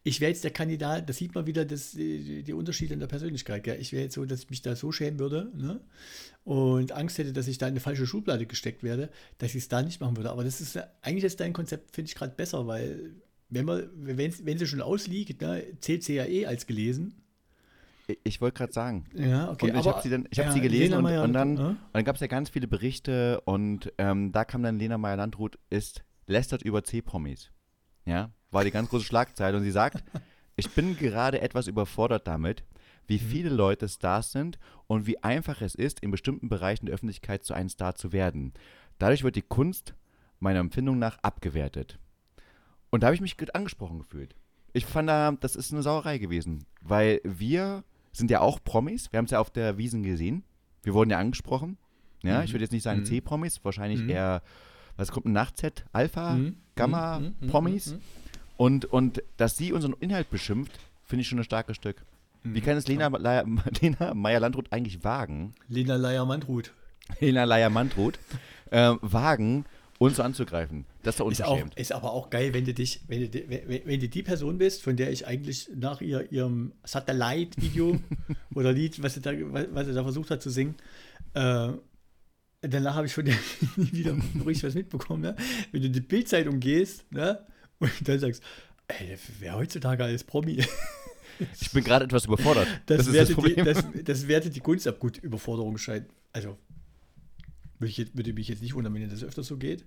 [0.03, 3.07] Ich wäre jetzt der Kandidat, da sieht man wieder das, die, die Unterschiede in der
[3.07, 3.65] Persönlichkeit.
[3.65, 3.81] Gell?
[3.81, 5.81] Ich wäre jetzt so, dass ich mich da so schämen würde ne?
[6.45, 9.67] und Angst hätte, dass ich da in eine falsche Schublade gesteckt werde, dass ich es
[9.67, 10.31] da nicht machen würde.
[10.31, 13.11] Aber das ist eigentlich ist dein Konzept, finde ich gerade besser, weil
[13.49, 17.15] wenn, man, wenn, wenn sie schon ausliegt, ne, zählt sie ja eh als gelesen.
[18.23, 19.05] Ich wollte gerade sagen.
[19.13, 19.71] Ja, okay.
[19.71, 21.75] Und ich habe sie, dann, ich hab ja, sie gelesen und, und, dann, äh?
[21.93, 26.03] dann gab es ja ganz viele Berichte und ähm, da kam dann Lena Meyer-Landrut, ist
[26.29, 27.51] lästert über C-Promis.
[28.05, 30.03] Ja, war die ganz große Schlagzeile und sie sagt,
[30.55, 32.63] ich bin gerade etwas überfordert damit,
[33.07, 33.27] wie mhm.
[33.27, 37.53] viele Leute Stars sind und wie einfach es ist, in bestimmten Bereichen der Öffentlichkeit zu
[37.53, 38.53] einem Star zu werden.
[38.99, 39.95] Dadurch wird die Kunst
[40.39, 41.99] meiner Empfindung nach abgewertet.
[42.89, 44.35] Und da habe ich mich angesprochen gefühlt.
[44.73, 45.09] Ich fand,
[45.43, 49.11] das ist eine Sauerei gewesen, weil wir sind ja auch Promis.
[49.11, 50.43] Wir haben es ja auf der Wiesen gesehen.
[50.83, 51.77] Wir wurden ja angesprochen.
[52.23, 52.45] Ja, mhm.
[52.45, 53.05] ich würde jetzt nicht sagen mhm.
[53.05, 54.09] C-Promis, wahrscheinlich mhm.
[54.09, 54.41] eher,
[54.97, 56.57] was kommt, ein Nacht-Z, Alpha, mhm.
[56.75, 57.35] Gamma, mhm.
[57.39, 57.47] Mhm.
[57.47, 57.95] Promis.
[58.57, 62.03] Und, und dass sie unseren Inhalt beschimpft, finde ich schon ein starkes Stück.
[62.43, 63.07] Wie kann es Lena,
[63.81, 65.53] Lena Meyer-Landrut eigentlich wagen?
[65.67, 66.71] Lena Leier-Mandrut.
[67.19, 68.19] Lena Leier-Mandrut.
[68.71, 69.65] äh, wagen,
[69.99, 70.85] uns anzugreifen.
[71.03, 71.73] Das ist doch unverschämt.
[71.75, 74.57] Ist, ist aber auch geil, wenn du dich, wenn du, wenn, wenn, du die Person
[74.57, 77.99] bist, von der ich eigentlich nach ihr, ihrem Satellite-Video
[78.55, 79.31] oder Lied, was sie, da,
[79.71, 80.75] was sie da versucht hat zu singen,
[81.33, 81.73] äh,
[82.61, 83.35] danach habe ich von der
[83.75, 84.15] nie wieder
[84.45, 85.21] richtig was mitbekommen.
[85.21, 85.35] Ne?
[85.71, 87.45] Wenn du die Bildzeitung gehst ne?
[87.79, 88.41] und dann sagst,
[88.87, 90.63] ey, wer heutzutage alles Promi
[91.61, 92.67] Ich bin gerade etwas überfordert.
[92.85, 94.99] Das, das, wertet das, die, das wertet die Kunst ab.
[94.99, 96.57] Gut, Überforderung scheint, also
[97.79, 99.85] würde, ich, würde mich jetzt nicht wundern, wenn das öfter so geht.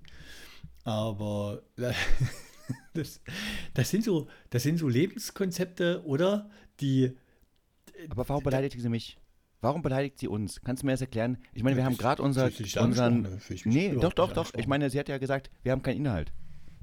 [0.84, 1.62] Aber
[2.94, 3.20] das,
[3.74, 6.50] das, sind so, das sind so Lebenskonzepte, oder?
[6.80, 7.16] Die.
[8.08, 9.18] Aber warum beleidigt sie mich?
[9.60, 10.60] Warum beleidigt sie uns?
[10.62, 11.38] Kannst du mir das erklären?
[11.54, 12.50] Ich meine, wir haben gerade unser,
[12.80, 13.40] unseren.
[13.64, 14.52] Nee, doch, doch, doch.
[14.56, 16.32] Ich meine, sie hat ja gesagt, wir haben keinen Inhalt.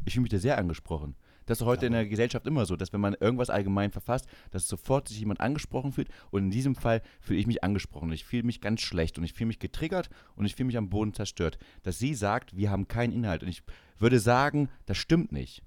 [0.06, 1.16] Ich fühle mich da sehr angesprochen.
[1.50, 4.68] Das ist heute in der Gesellschaft immer so, dass wenn man irgendwas allgemein verfasst, dass
[4.68, 6.10] sofort sich jemand angesprochen fühlt.
[6.30, 8.12] Und in diesem Fall fühle ich mich angesprochen.
[8.12, 10.90] Ich fühle mich ganz schlecht und ich fühle mich getriggert und ich fühle mich am
[10.90, 11.58] Boden zerstört.
[11.82, 13.42] Dass sie sagt, wir haben keinen Inhalt.
[13.42, 13.64] Und ich
[13.98, 15.64] würde sagen, das stimmt nicht.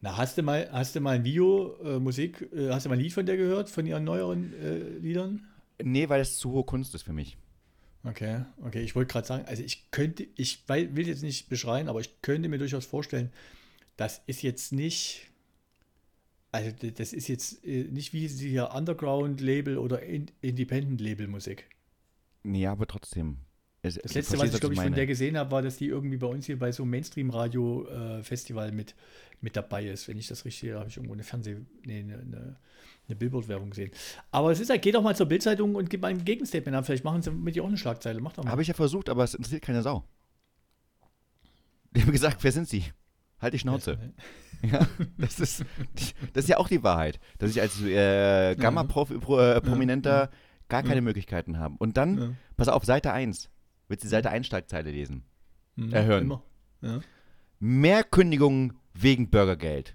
[0.00, 2.94] Na, hast du mal, hast du mal ein Video, äh, Musik, äh, hast du mal
[2.94, 5.46] ein Lied von der gehört, von ihren neueren äh, Liedern?
[5.82, 7.36] Nee, weil es zu hohe Kunst ist für mich.
[8.04, 8.80] Okay, okay.
[8.80, 12.48] Ich wollte gerade sagen, also ich könnte, ich will jetzt nicht beschreien, aber ich könnte
[12.48, 13.30] mir durchaus vorstellen,
[13.96, 15.30] das ist jetzt nicht,
[16.52, 21.68] also das ist jetzt äh, nicht wie hier Underground-Label oder Independent-Label-Musik.
[22.44, 23.38] Ja, aber trotzdem.
[23.82, 26.16] Es, das letzte, was ich glaube ich von der gesehen habe, war, dass die irgendwie
[26.16, 28.94] bei uns hier bei so einem Mainstream-Radio-Festival mit,
[29.42, 30.08] mit dabei ist.
[30.08, 32.56] Wenn ich das richtig, habe ich irgendwo eine Fernseh-, nee, eine, eine,
[33.06, 33.90] eine Billboard-Werbung gesehen.
[34.30, 36.86] Aber es ist halt, geh doch mal zur Bildzeitung und gib mal ein Gegenstatement ab.
[36.86, 38.20] Vielleicht machen sie mit dir auch eine Schlagzeile.
[38.20, 38.50] Mach doch mal.
[38.50, 40.04] Habe ich ja versucht, aber es interessiert keine Sau.
[41.94, 42.84] Die haben gesagt, wer sind sie?
[43.44, 43.98] Halt die Schnauze.
[44.62, 44.86] Ja,
[45.18, 45.64] das ist,
[46.32, 50.28] das ist ja auch die Wahrheit, dass ich als äh, Gamma-Prominenter äh,
[50.68, 51.74] gar keine Möglichkeiten habe.
[51.78, 53.50] Und dann, pass auf, Seite 1,
[53.88, 55.24] willst du die Seite 1 Schlagzeile lesen?
[55.76, 56.38] Mhm, äh, hören.
[56.80, 57.00] Ja.
[57.60, 59.94] Mehr Kündigungen wegen Bürgergeld.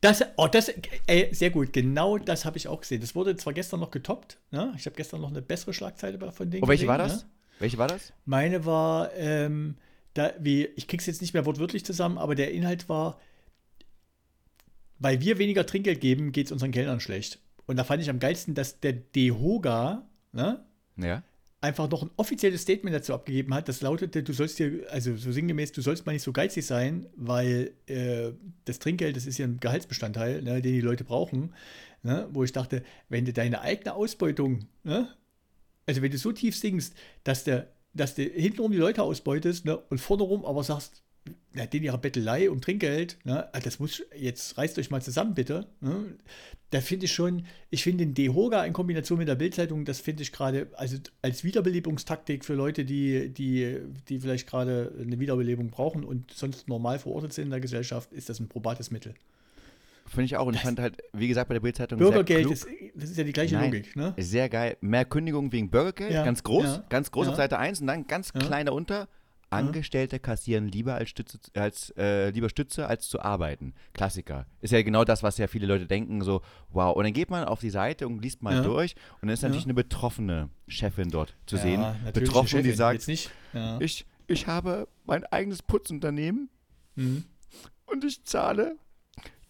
[0.00, 0.72] Das, oh, das,
[1.08, 3.00] ey, sehr gut, genau das habe ich auch gesehen.
[3.00, 4.72] Das wurde zwar gestern noch getoppt, ne?
[4.76, 6.62] ich habe gestern noch eine bessere Schlagzeile von denen.
[6.62, 7.24] Und oh, welche gesehen, war das?
[7.24, 7.30] Ne?
[7.58, 8.12] Welche war das?
[8.24, 9.76] Meine war, ähm,
[10.14, 13.20] da, wie, ich krieg's jetzt nicht mehr wortwörtlich zusammen, aber der Inhalt war,
[14.98, 17.40] weil wir weniger Trinkgeld geben, geht es unseren Kellnern schlecht.
[17.66, 20.64] Und da fand ich am geilsten, dass der DEHOGA ne,
[20.96, 21.22] ja.
[21.60, 25.32] einfach noch ein offizielles Statement dazu abgegeben hat, das lautete, du sollst dir, also so
[25.32, 28.32] sinngemäß, du sollst mal nicht so geizig sein, weil äh,
[28.66, 31.52] das Trinkgeld, das ist ja ein Gehaltsbestandteil, ne, den die Leute brauchen.
[32.02, 35.08] Ne, wo ich dachte, wenn du deine eigene Ausbeutung, ne,
[35.86, 39.76] also wenn du so tief singst, dass der dass du hintenrum die Leute ausbeutest ne,
[39.76, 41.02] und vorne rum aber sagst,
[41.54, 45.34] ja, den ihrer Bettelei um Trinkgeld, ne, ah, das muss, jetzt reißt euch mal zusammen,
[45.34, 45.66] bitte.
[45.80, 46.16] Ne,
[46.70, 50.24] da finde ich schon, ich finde den Dehoga in Kombination mit der Bildzeitung, das finde
[50.24, 53.78] ich gerade, also als Wiederbelebungstaktik für Leute, die, die,
[54.08, 58.28] die vielleicht gerade eine Wiederbelebung brauchen und sonst normal verortet sind in der Gesellschaft, ist
[58.28, 59.14] das ein probates Mittel.
[60.06, 60.46] Finde ich auch.
[60.46, 61.98] Und das ich fand halt, wie gesagt, bei der Bildzeitung.
[61.98, 64.14] Bürgergeld, ist, das ist ja die gleiche Nein, Logik, ne?
[64.18, 64.76] Sehr geil.
[64.80, 67.32] Mehr Kündigungen wegen Bürgergeld, ja, ganz groß, ja, ganz groß ja.
[67.32, 69.08] auf Seite 1 und dann ganz kleiner unter.
[69.50, 73.74] Angestellte kassieren lieber als Stütze, als, äh, lieber Stütze, als zu arbeiten.
[73.92, 74.46] Klassiker.
[74.60, 76.94] Ist ja genau das, was ja viele Leute denken, so, wow.
[76.96, 78.62] Und dann geht man auf die Seite und liest mal ja.
[78.62, 79.66] durch und dann ist natürlich ja.
[79.66, 81.84] eine betroffene Chefin dort zu ja, sehen.
[82.12, 86.48] Betroffen, die sagt, ich, ich habe mein eigenes Putzunternehmen
[86.96, 87.24] mhm.
[87.86, 88.76] und ich zahle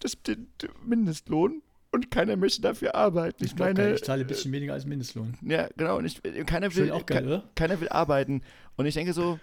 [0.05, 3.45] das, den, den Mindestlohn und keiner möchte dafür arbeiten.
[3.45, 5.35] Ich, meine, ich zahle ein bisschen weniger als Mindestlohn.
[5.43, 5.99] Ja, genau.
[5.99, 8.43] Und ich, keiner will, auch geil, keiner will arbeiten.
[8.77, 9.39] Und ich denke so,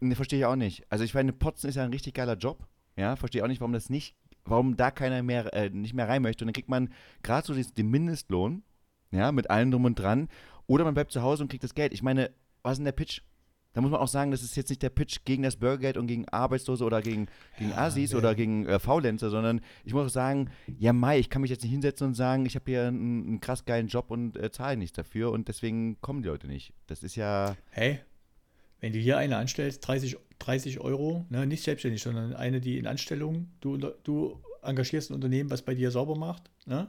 [0.00, 0.84] Ne, verstehe ich auch nicht.
[0.88, 2.66] Also ich meine, Potzen ist ja ein richtig geiler Job.
[2.96, 6.22] Ja, verstehe auch nicht, warum das nicht, warum da keiner mehr, äh, nicht mehr rein
[6.22, 6.44] möchte.
[6.44, 8.62] Und dann kriegt man gerade so den Mindestlohn,
[9.10, 10.28] ja, mit allem drum und dran.
[10.66, 11.92] Oder man bleibt zu Hause und kriegt das Geld.
[11.92, 12.30] Ich meine,
[12.62, 13.20] was ist denn der Pitch?
[13.72, 16.08] Da muss man auch sagen, das ist jetzt nicht der Pitch gegen das Bürgergeld und
[16.08, 20.12] gegen Arbeitslose oder gegen, gegen ja, Assis oder gegen äh, Faulenzer, sondern ich muss auch
[20.12, 23.26] sagen, ja Mai, ich kann mich jetzt nicht hinsetzen und sagen, ich habe hier einen,
[23.26, 26.72] einen, krass geilen Job und äh, zahle nichts dafür und deswegen kommen die Leute nicht.
[26.88, 27.56] Das ist ja...
[27.70, 28.00] Hey,
[28.80, 32.88] wenn du hier eine anstellst, 30, 30 Euro, ne, nicht selbstständig, sondern eine, die in
[32.88, 36.88] Anstellung, du, du engagierst ein Unternehmen, was bei dir sauber macht, ne?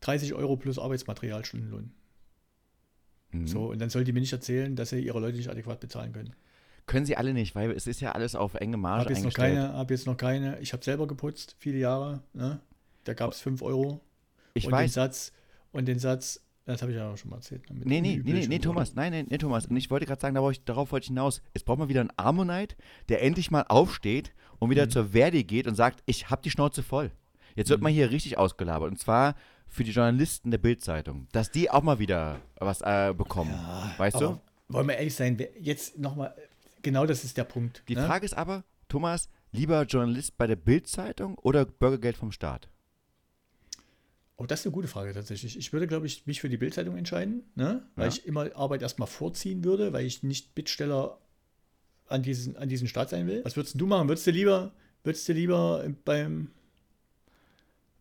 [0.00, 1.92] 30 Euro plus Arbeitsmaterialstundenlohn.
[3.32, 3.46] Mhm.
[3.46, 6.12] So, und dann soll die mir nicht erzählen, dass sie ihre Leute nicht adäquat bezahlen
[6.12, 6.34] können.
[6.86, 9.54] Können sie alle nicht, weil es ist ja alles auf enge Marge hab jetzt eingestellt.
[9.54, 10.60] Noch keine, hab jetzt noch keine.
[10.60, 12.22] Ich habe selber geputzt, viele Jahre.
[12.32, 12.60] Ne?
[13.04, 14.00] Da gab es 5 Euro.
[14.54, 14.92] Ich und weiß.
[14.92, 15.32] Den Satz,
[15.72, 17.68] und den Satz, das habe ich ja auch schon mal erzählt.
[17.70, 17.80] Ne?
[17.84, 19.66] Nee, nee, nee, nee, nee, Thomas, nein, nein, nee, Thomas.
[19.66, 21.42] Und ich wollte gerade sagen, darauf, darauf wollte ich hinaus.
[21.54, 22.76] Es braucht mal wieder einen Ammonite,
[23.08, 24.90] der endlich mal aufsteht und wieder mhm.
[24.90, 27.10] zur Verdi geht und sagt, ich habe die Schnauze voll.
[27.56, 27.84] Jetzt wird mhm.
[27.84, 28.90] mal hier richtig ausgelabert.
[28.90, 29.34] Und zwar
[29.68, 33.52] für die Journalisten der Bildzeitung, dass die auch mal wieder was äh, bekommen.
[33.52, 34.40] Ja, weißt du?
[34.68, 36.34] Wollen wir ehrlich sein, jetzt nochmal,
[36.82, 37.82] genau das ist der Punkt.
[37.88, 38.06] Die ne?
[38.06, 42.68] Frage ist aber, Thomas, lieber Journalist bei der Bildzeitung oder Bürgergeld vom Staat?
[44.38, 45.56] Oh, das ist eine gute Frage tatsächlich.
[45.56, 47.88] Ich würde, glaube ich, mich für die Bildzeitung entscheiden, ne?
[47.96, 48.12] weil ja.
[48.12, 51.18] ich immer Arbeit erstmal vorziehen würde, weil ich nicht Bittsteller
[52.08, 53.44] an diesen, an diesen Staat sein will.
[53.44, 54.08] Was würdest du machen?
[54.08, 54.72] Würdest du lieber,
[55.04, 56.50] würdest du lieber beim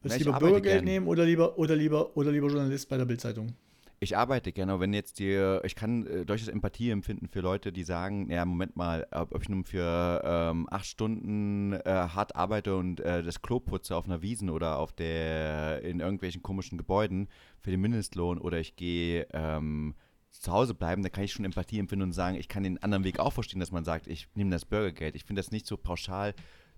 [0.06, 3.54] würdest du lieber Bürgergeld nehmen oder lieber, oder lieber, oder lieber Journalist bei der Bildzeitung?
[4.00, 7.84] Ich arbeite gerne, wenn jetzt die, ich kann äh, durchaus Empathie empfinden für Leute, die
[7.84, 12.76] sagen, ja, Moment mal, ob, ob ich nun für ähm, acht Stunden äh, hart arbeite
[12.76, 17.30] und äh, das Klo putze auf einer Wiesen oder auf der, in irgendwelchen komischen Gebäuden
[17.62, 19.96] für den Mindestlohn oder ich gehe ähm,
[20.30, 23.06] zu Hause bleiben, da kann ich schon Empathie empfinden und sagen, ich kann den anderen
[23.06, 25.16] Weg auch verstehen, dass man sagt, ich nehme das Bürgergeld.
[25.16, 26.34] Ich finde das nicht so pauschal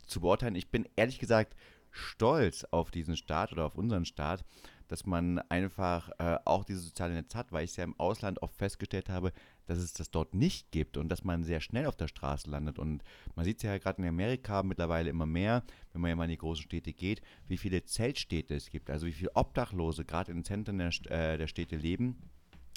[0.05, 0.55] zu beurteilen.
[0.55, 1.55] Ich bin ehrlich gesagt
[1.97, 4.43] stolz auf diesen Staat oder auf unseren Staat,
[4.87, 8.41] dass man einfach äh, auch dieses soziale Netz hat, weil ich es ja im Ausland
[8.41, 9.33] oft festgestellt habe,
[9.65, 12.79] dass es das dort nicht gibt und dass man sehr schnell auf der Straße landet.
[12.79, 13.03] Und
[13.35, 16.31] man sieht es ja gerade in Amerika mittlerweile immer mehr, wenn man ja mal in
[16.31, 20.37] die großen Städte geht, wie viele Zeltstädte es gibt, also wie viele Obdachlose gerade in
[20.37, 22.17] den Zentren der, äh, der Städte leben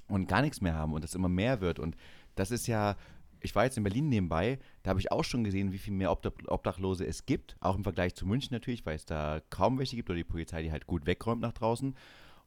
[0.08, 1.78] und gar nichts mehr haben und das immer mehr wird.
[1.78, 1.96] Und
[2.34, 2.96] das ist ja
[3.42, 6.12] ich war jetzt in Berlin nebenbei, da habe ich auch schon gesehen, wie viel mehr
[6.12, 10.10] Obdachlose es gibt, auch im Vergleich zu München natürlich, weil es da kaum welche gibt
[10.10, 11.94] oder die Polizei die halt gut wegräumt nach draußen.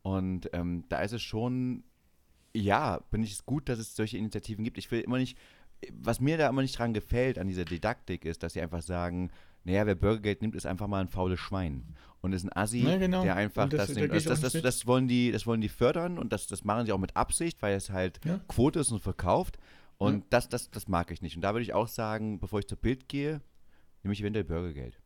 [0.02, 1.84] Und ähm, da ist es schon,
[2.54, 4.78] ja, bin ich es gut, dass es solche Initiativen gibt.
[4.78, 5.38] Ich will immer nicht,
[5.92, 9.32] was mir da immer nicht dran gefällt an dieser Didaktik ist, dass sie einfach sagen,
[9.66, 11.96] naja, wer Bürgergeld nimmt, ist einfach mal ein faules Schwein.
[12.22, 13.24] Und ist ein Assi, ja, genau.
[13.24, 14.14] der einfach das, das, nimmt.
[14.14, 16.92] Das, das, das, das, wollen die, das wollen die fördern und das, das machen sie
[16.92, 18.40] auch mit Absicht, weil es halt ja.
[18.48, 19.58] Quote ist und verkauft.
[19.98, 20.24] Und mhm.
[20.30, 21.36] das, das, das mag ich nicht.
[21.36, 23.42] Und da würde ich auch sagen, bevor ich zur Bild gehe,
[24.04, 25.00] nehme ich eventuell Bürgergeld.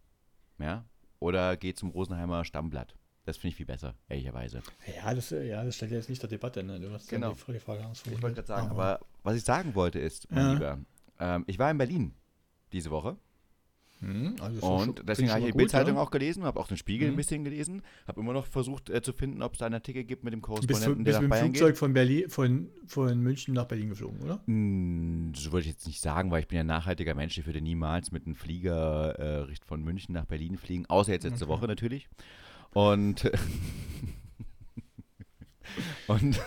[0.59, 0.85] Ja?
[1.19, 2.95] Oder gehe zum Rosenheimer Stammblatt.
[3.25, 4.61] Das finde ich viel besser, ehrlicherweise.
[4.95, 6.63] Ja, das, ja, das stellt ja jetzt nicht der Debatte.
[6.63, 6.79] Ne?
[6.79, 7.33] Du hast genau.
[7.33, 10.53] die, die Frage Ich wollte gerade sagen, aber was ich sagen wollte ist, mein ja.
[10.53, 10.79] Lieber,
[11.19, 12.13] ähm, ich war in Berlin
[12.71, 13.17] diese Woche
[13.99, 16.01] Mhm, also und deswegen habe ich die Bildzeitung ja?
[16.01, 17.13] auch gelesen, habe auch den Spiegel mhm.
[17.13, 20.03] ein bisschen gelesen, habe immer noch versucht äh, zu finden, ob es da einen Artikel
[20.03, 21.57] gibt mit dem Korrespondenten, bist, der nach Bayern geht.
[21.57, 24.39] Flugzeug von, Berlin, von, von München nach Berlin geflogen, oder?
[24.45, 27.37] Mm, so würde ich jetzt nicht sagen, weil ich bin ja ein nachhaltiger Mensch.
[27.37, 31.45] Ich würde niemals mit einem Flieger äh, von München nach Berlin fliegen, außer jetzt letzte
[31.45, 31.53] okay.
[31.53, 32.07] Woche natürlich.
[32.73, 33.23] Und
[36.07, 36.39] und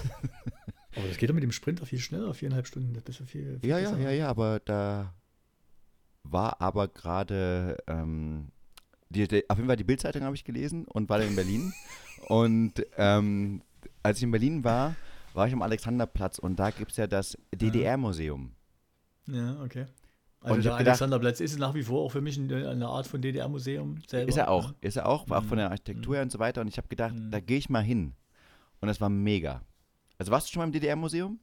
[0.97, 2.93] aber das geht doch mit dem Sprinter viel schneller, viereinhalb Stunden.
[2.93, 5.15] Das ist viel, viel ja, ja, ja, ja, aber da
[6.23, 8.49] war aber gerade, ähm,
[9.09, 11.73] die, die, auf jeden Fall die Bildzeitung habe ich gelesen und war dann in Berlin.
[12.29, 13.63] und ähm,
[14.03, 14.97] als ich in Berlin war,
[15.35, 18.53] war ich am Alexanderplatz und da gibt es ja das DDR-Museum.
[19.27, 19.87] Ja, okay.
[20.43, 23.99] Also und der Alexanderplatz ist nach wie vor auch für mich eine, Art von DDR-Museum
[24.07, 24.29] selber.
[24.29, 24.75] Ist er auch, ne?
[24.81, 25.33] ist er auch, mhm.
[25.35, 26.23] auch von der Architektur mhm.
[26.23, 26.63] und so weiter.
[26.63, 27.31] Und ich habe gedacht, mhm.
[27.31, 28.15] da gehe ich mal hin.
[28.81, 29.63] Und das war mega.
[30.17, 31.39] Also warst du schon mal im DDR-Museum?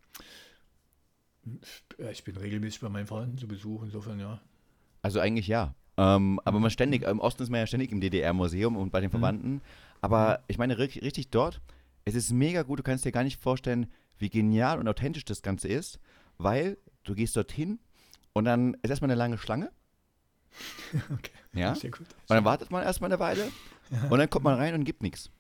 [2.12, 4.42] Ich bin regelmäßig bei meinen Freunden zu Besuch, insofern ja.
[5.08, 5.74] Also eigentlich ja.
[5.96, 9.08] Ähm, aber man ständig, im Osten ist man ja ständig im DDR-Museum und bei den
[9.08, 9.12] mhm.
[9.12, 9.62] Verwandten.
[10.02, 11.62] Aber ich meine, richtig, richtig dort,
[12.04, 15.42] es ist mega gut, du kannst dir gar nicht vorstellen, wie genial und authentisch das
[15.42, 16.02] Ganze ist,
[16.40, 17.80] weil du gehst dorthin
[18.34, 19.72] und dann ist erstmal eine lange Schlange.
[21.14, 21.32] Okay.
[21.54, 21.74] Ja.
[21.74, 22.02] Sehr gut.
[22.02, 23.50] Und dann wartet man erstmal eine Weile
[23.90, 24.10] ja.
[24.10, 25.32] und dann kommt man rein und gibt nichts.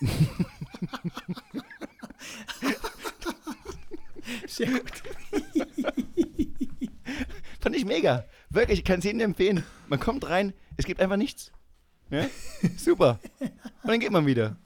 [4.46, 5.02] Sehr gut.
[7.66, 8.24] Fand ich mega.
[8.48, 9.64] Wirklich, ich kann es jedem empfehlen.
[9.88, 11.50] Man kommt rein, es gibt einfach nichts.
[12.10, 12.30] Ja?
[12.76, 13.18] Super.
[13.40, 14.56] Und dann geht man wieder.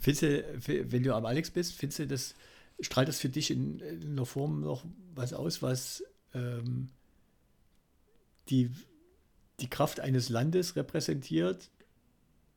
[0.00, 2.34] Findest du, wenn du am Alex bist, findest du das,
[2.80, 6.02] strahlt das für dich in, in einer Form noch was aus, was
[6.34, 6.88] ähm,
[8.48, 8.72] die,
[9.60, 11.70] die Kraft eines Landes repräsentiert?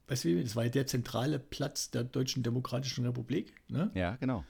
[0.07, 3.53] Weißt du, das war ja der zentrale Platz der Deutschen Demokratischen Republik.
[3.67, 3.91] Ne?
[3.93, 4.43] Ja, genau.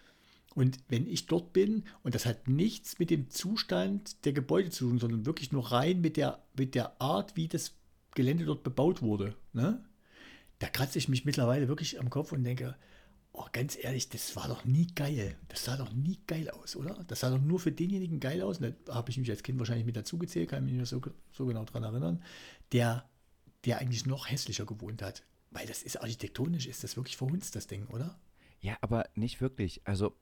[0.54, 4.90] Und wenn ich dort bin, und das hat nichts mit dem Zustand der Gebäude zu
[4.90, 7.74] tun, sondern wirklich nur rein mit der, mit der Art, wie das
[8.16, 9.84] Gelände dort bebaut wurde, ne?
[10.60, 12.76] da kratze ich mich mittlerweile wirklich am Kopf und denke,
[13.34, 15.36] oh, ganz ehrlich, das war doch nie geil.
[15.48, 17.04] Das sah doch nie geil aus, oder?
[17.08, 18.60] Das sah doch nur für denjenigen geil aus.
[18.60, 21.02] Und da habe ich mich als Kind wahrscheinlich mit dazugezählt, kann mich nicht mehr so,
[21.32, 22.24] so genau daran erinnern,
[22.74, 23.10] der,
[23.66, 25.24] der eigentlich noch hässlicher gewohnt hat.
[25.50, 28.20] Weil das ist architektonisch, ist das wirklich verhunzt, das Ding, oder?
[28.60, 29.82] Ja, aber nicht wirklich.
[29.86, 30.16] Also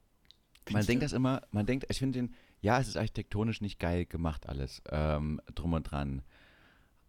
[0.72, 4.06] man denkt das immer, man denkt, ich finde den, ja, es ist architektonisch nicht geil
[4.06, 6.22] gemacht alles, ähm, drum und dran.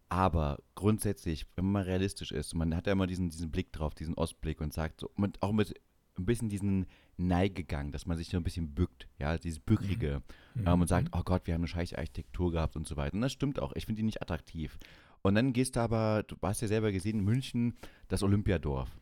[0.08, 4.14] Aber grundsätzlich, wenn man realistisch ist, man hat ja immer diesen, diesen Blick drauf, diesen
[4.14, 5.74] Ostblick und sagt so, mit, auch mit
[6.18, 6.86] ein bisschen diesen
[7.16, 10.22] Neigegang, dass man sich so ein bisschen bückt, ja, dieses Bückige
[10.54, 10.66] mhm.
[10.66, 11.20] ähm, und sagt, mhm.
[11.20, 13.14] oh Gott, wir haben eine scheiß Architektur gehabt und so weiter.
[13.14, 14.78] Und das stimmt auch, ich finde die nicht attraktiv.
[15.22, 17.76] Und dann gehst du aber, du hast ja selber gesehen, in München,
[18.08, 18.99] das Olympiadorf.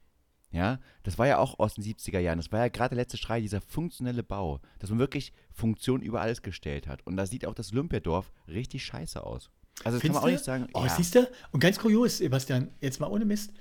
[0.51, 2.39] Ja, das war ja auch aus den 70er Jahren.
[2.39, 6.23] Das war ja gerade der letzte Schrei, dieser funktionelle Bau, dass man wirklich Funktion über
[6.23, 7.07] alles gestellt hat.
[7.07, 9.51] Und da sieht auch das Olympiadorf richtig scheiße aus.
[9.85, 10.69] Also das Findest kann man auch nicht sagen.
[10.73, 10.89] Oh, ja.
[10.89, 11.31] siehst du?
[11.53, 13.53] Und ganz kurios, Sebastian, jetzt mal ohne Mist.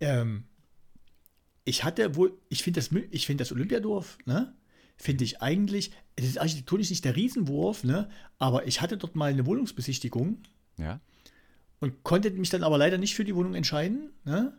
[0.00, 0.44] Ähm,
[1.64, 4.54] ich hatte wohl, ich finde das, ich das Olympiadorf, ne?
[4.98, 8.08] Finde ich eigentlich, es ist architektonisch nicht der Riesenwurf, ne?
[8.38, 10.42] Aber ich hatte dort mal eine Wohnungsbesichtigung.
[10.78, 11.00] Ja.
[11.80, 14.56] Und konnte mich dann aber leider nicht für die Wohnung entscheiden, ne?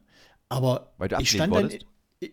[0.49, 1.71] Aber ich stand dann.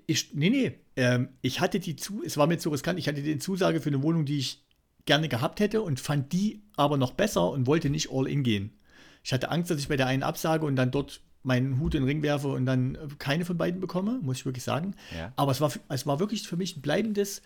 [0.06, 0.78] Ich, nee, nee.
[0.96, 3.90] Ähm, ich hatte die zu, es war mir zu riskant, ich hatte die Zusage für
[3.90, 4.64] eine Wohnung, die ich
[5.04, 8.78] gerne gehabt hätte und fand die aber noch besser und wollte nicht all in gehen.
[9.22, 12.02] Ich hatte Angst, dass ich bei der einen absage und dann dort meinen Hut in
[12.02, 14.94] den Ring werfe und dann keine von beiden bekomme, muss ich wirklich sagen.
[15.14, 15.32] Ja.
[15.36, 17.42] Aber es war, es war wirklich für mich ein bleibendes,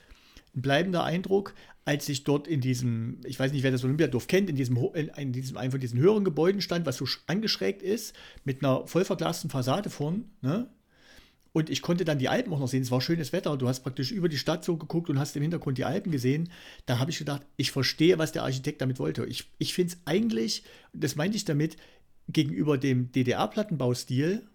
[0.54, 4.50] ein bleibender Eindruck, als ich dort in diesem, ich weiß nicht, wer das Olympiadorf kennt,
[4.50, 4.76] in diesem,
[5.16, 9.04] in diesem einem von diesen höheren Gebäuden stand, was so angeschrägt ist, mit einer voll
[9.04, 10.68] verglasten Fassade vorn, ne?
[11.52, 12.82] Und ich konnte dann die Alpen auch noch sehen.
[12.82, 13.56] Es war schönes Wetter.
[13.56, 16.50] Du hast praktisch über die Stadt so geguckt und hast im Hintergrund die Alpen gesehen.
[16.86, 19.24] Da habe ich gedacht, ich verstehe, was der Architekt damit wollte.
[19.24, 21.76] Ich, ich finde es eigentlich, das meinte ich damit,
[22.28, 24.46] gegenüber dem DDR-Plattenbaustil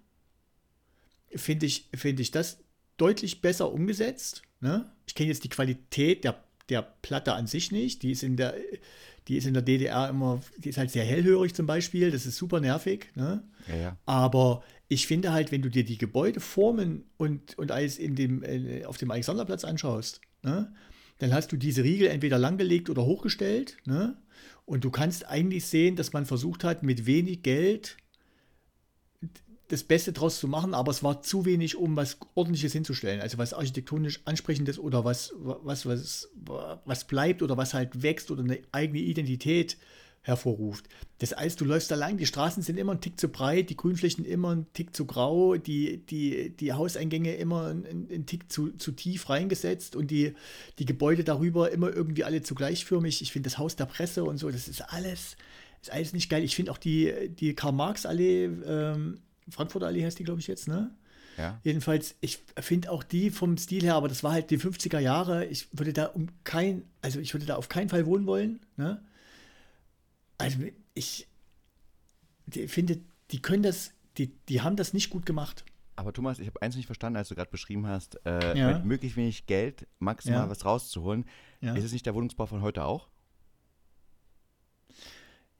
[1.35, 2.59] finde ich, find ich das
[2.97, 4.43] deutlich besser umgesetzt.
[4.63, 4.89] Ne?
[5.05, 8.01] Ich kenne jetzt die Qualität der, der Platte an sich nicht.
[8.01, 8.55] Die ist in der,
[9.27, 12.11] die ist in der DDR immer, die ist halt sehr hellhörig zum Beispiel.
[12.11, 13.11] Das ist super nervig.
[13.15, 13.43] Ne?
[13.67, 13.97] Ja, ja.
[14.05, 18.85] Aber ich finde halt, wenn du dir die Gebäudeformen und, und alles in dem, äh,
[18.85, 20.73] auf dem Alexanderplatz anschaust, ne,
[21.19, 23.75] dann hast du diese Riegel entweder langgelegt oder hochgestellt.
[23.83, 24.15] Ne,
[24.65, 27.97] und du kannst eigentlich sehen, dass man versucht hat, mit wenig Geld
[29.73, 33.21] das Beste draus zu machen, aber es war zu wenig, um was Ordentliches hinzustellen.
[33.21, 36.29] Also was architektonisch ansprechendes oder was, was, was,
[36.85, 39.77] was bleibt oder was halt wächst oder eine eigene Identität
[40.23, 40.87] hervorruft.
[41.19, 43.75] Das heißt, du läufst da lang, die Straßen sind immer ein Tick zu breit, die
[43.75, 48.71] Grünflächen immer ein Tick zu grau, die, die, die Hauseingänge immer ein, ein Tick zu,
[48.71, 50.33] zu tief reingesetzt und die,
[50.79, 53.21] die Gebäude darüber immer irgendwie alle zu gleichförmig.
[53.21, 55.35] Ich finde das Haus der Presse und so, das ist alles,
[55.81, 56.43] ist alles nicht geil.
[56.43, 60.91] Ich finde auch die, die Karl-Marx-Allee, ähm, Frankfurter Allee heißt die, glaube ich, jetzt, ne?
[61.37, 61.59] Ja.
[61.63, 65.45] Jedenfalls, ich finde auch die vom Stil her, aber das war halt die 50er Jahre.
[65.45, 69.01] Ich würde da um kein, also ich würde da auf keinen Fall wohnen wollen, ne?
[70.37, 70.59] Also
[70.93, 71.27] ich
[72.67, 72.99] finde,
[73.31, 75.63] die können das, die, die haben das nicht gut gemacht.
[75.95, 78.73] Aber Thomas, ich habe eins nicht verstanden, als du gerade beschrieben hast, äh, ja.
[78.73, 80.49] mit möglichst wenig Geld maximal ja.
[80.49, 81.25] was rauszuholen.
[81.61, 83.07] Ist es nicht der Wohnungsbau von heute auch?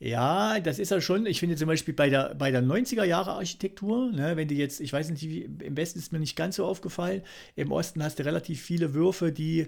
[0.03, 1.25] Ja, das ist ja schon.
[1.25, 4.81] Ich finde zum Beispiel bei der, bei der 90er Jahre Architektur, ne, wenn du jetzt,
[4.81, 7.21] ich weiß nicht, im Westen ist mir nicht ganz so aufgefallen,
[7.55, 9.67] im Osten hast du relativ viele Würfe, die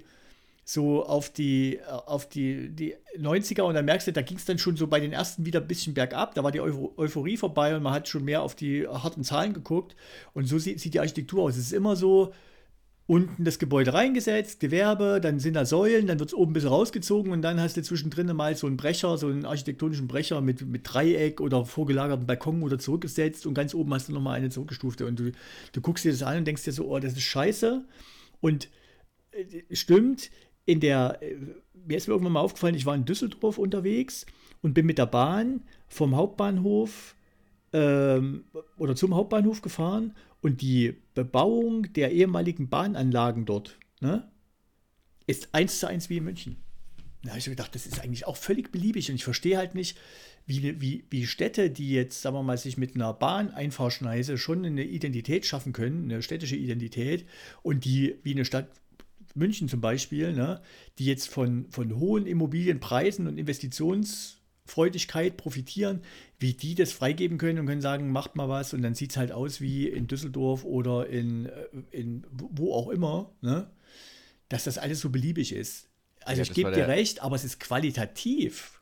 [0.66, 4.58] so auf die, auf die, die 90er und dann merkst du, da ging es dann
[4.58, 6.36] schon so bei den ersten wieder ein bisschen bergab.
[6.36, 9.96] Da war die Euphorie vorbei und man hat schon mehr auf die harten Zahlen geguckt.
[10.34, 11.54] Und so sieht, sieht die Architektur aus.
[11.56, 12.34] Es ist immer so,
[13.08, 16.70] unten das Gebäude reingesetzt, Gewerbe, dann sind da Säulen, dann wird es oben ein bisschen
[16.70, 20.66] rausgezogen und dann hast du zwischendrin mal so einen Brecher, so einen architektonischen Brecher mit,
[20.66, 25.06] mit Dreieck oder vorgelagerten Balkon oder zurückgesetzt und ganz oben hast du nochmal eine zurückgestufte.
[25.06, 25.32] Und du,
[25.72, 27.86] du guckst dir das an und denkst dir so, oh, das ist scheiße.
[28.42, 28.70] Und
[29.32, 30.32] äh, stimmt,
[30.66, 31.36] in der, äh,
[31.86, 34.26] mir ist mir irgendwann mal aufgefallen, ich war in Düsseldorf unterwegs
[34.64, 37.15] und bin mit der Bahn vom Hauptbahnhof
[37.76, 38.46] ähm,
[38.78, 44.32] oder zum Hauptbahnhof gefahren und die Bebauung der ehemaligen Bahnanlagen dort ne,
[45.28, 46.56] ist eins zu eins wie in München.
[47.24, 49.98] Da habe ich gedacht, das ist eigentlich auch völlig beliebig und ich verstehe halt nicht,
[50.46, 54.84] wie, wie, wie Städte, die jetzt, sagen wir mal, sich mit einer Bahneinfahrschneise schon eine
[54.84, 57.26] Identität schaffen können, eine städtische Identität
[57.62, 58.70] und die wie eine Stadt
[59.34, 60.62] München zum Beispiel, ne,
[60.98, 64.35] die jetzt von, von hohen Immobilienpreisen und Investitions-
[64.66, 66.02] Freudigkeit profitieren,
[66.40, 69.18] wie die das freigeben können und können sagen, macht mal was und dann sieht es
[69.18, 73.70] halt aus wie in Düsseldorf oder in, äh, in wo auch immer, ne?
[74.50, 75.88] dass das alles so beliebig ist.
[76.22, 78.82] Also ja, ich gebe dir recht, aber es ist qualitativ,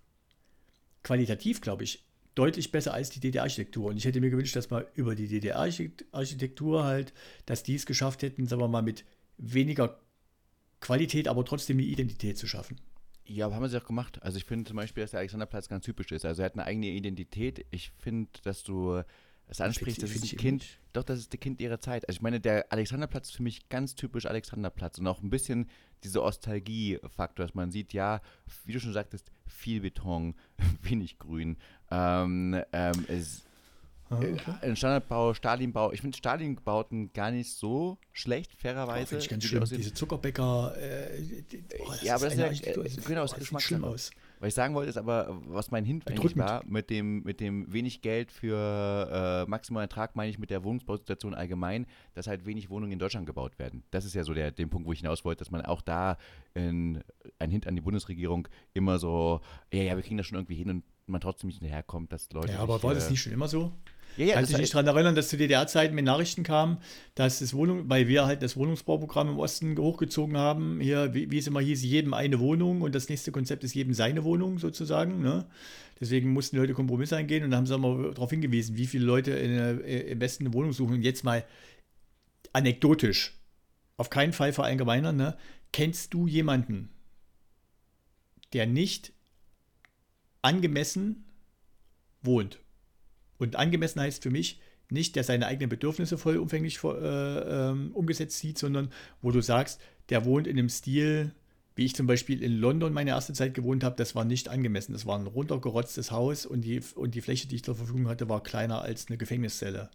[1.04, 3.90] qualitativ glaube ich, deutlich besser als die DDR-Architektur.
[3.90, 7.14] Und ich hätte mir gewünscht, dass man über die DDR-Architektur halt,
[7.46, 9.04] dass die es geschafft hätten, sagen wir mal, mit
[9.38, 10.00] weniger
[10.80, 12.78] Qualität, aber trotzdem eine Identität zu schaffen.
[13.26, 14.22] Ja, aber haben sie auch gemacht.
[14.22, 16.26] Also ich finde zum Beispiel, dass der Alexanderplatz ganz typisch ist.
[16.26, 17.66] Also er hat eine eigene Identität.
[17.72, 19.02] Ich finde, dass du
[19.48, 22.08] es ansprichst, das ist ein Kind, doch, das ist das Kind ihrer Zeit.
[22.08, 25.70] Also ich meine, der Alexanderplatz ist für mich ganz typisch Alexanderplatz und auch ein bisschen
[26.04, 28.22] dieser Nostalgie-Faktor, dass man sieht, ja,
[28.66, 30.36] wie du schon sagtest, viel Beton,
[30.82, 31.58] wenig Grün.
[31.92, 33.46] Ähm, ähm, es,
[34.18, 34.38] okay.
[34.62, 35.92] Ein Standardbau, Stalinbau.
[35.92, 39.16] Ich finde Stalinbauten gar nicht so schlecht, fairerweise.
[39.16, 39.64] Oh, ich ganz schlimm.
[39.64, 40.76] Diese Zuckerbäcker.
[40.78, 41.44] Äh,
[41.80, 44.12] oh, ja, aber das, ist ja, äh, genau, das, das sieht schlimm aus.
[44.44, 47.72] Was ich sagen wollte, ist aber, was mein Hint eigentlich war, mit dem, mit dem
[47.72, 52.70] wenig Geld für äh, maximalen Ertrag, meine ich mit der Wohnungsbausituation allgemein, dass halt wenig
[52.70, 53.84] Wohnungen in Deutschland gebaut werden.
[53.92, 56.18] Das ist ja so der, der Punkt, wo ich hinaus wollte, dass man auch da
[56.56, 57.02] in,
[57.40, 59.40] ein Hint an die Bundesregierung immer so,
[59.72, 62.52] ja, ja, wir kriegen das schon irgendwie hin und man trotzdem nicht hinterherkommt, dass Leute.
[62.52, 63.72] Ja, aber nicht, war das nicht schon immer so?
[64.18, 66.78] Ja, ja, Kannst du dich daran erinnern, dass zu DDR-Zeiten mit Nachrichten kam,
[67.16, 71.40] dass das Wohnung, weil wir halt das Wohnungsbauprogramm im Osten hochgezogen haben, hier, wie, wie,
[71.40, 75.22] es immer hieß, jedem eine Wohnung und das nächste Konzept ist jedem seine Wohnung sozusagen.
[75.22, 75.46] Ne?
[76.00, 79.32] Deswegen mussten Leute Kompromisse eingehen und da haben sie mal darauf hingewiesen, wie viele Leute
[79.32, 80.96] in, äh, im Westen eine Wohnung suchen.
[80.96, 81.44] Und jetzt mal
[82.52, 83.34] anekdotisch,
[83.98, 85.38] auf keinen Fall verallgemeinern, ne?
[85.72, 86.90] kennst du jemanden,
[88.54, 89.14] der nicht
[90.42, 91.26] angemessen
[92.22, 92.63] wohnt?
[93.44, 98.58] Und angemessen heißt für mich nicht, der seine eigenen Bedürfnisse vollumfänglich äh, ähm, umgesetzt sieht,
[98.58, 98.90] sondern
[99.22, 101.34] wo du sagst, der wohnt in einem Stil,
[101.76, 104.94] wie ich zum Beispiel in London meine erste Zeit gewohnt habe, das war nicht angemessen.
[104.94, 108.30] Das war ein runtergerotztes Haus und die, und die Fläche, die ich zur Verfügung hatte,
[108.30, 109.90] war kleiner als eine Gefängniszelle.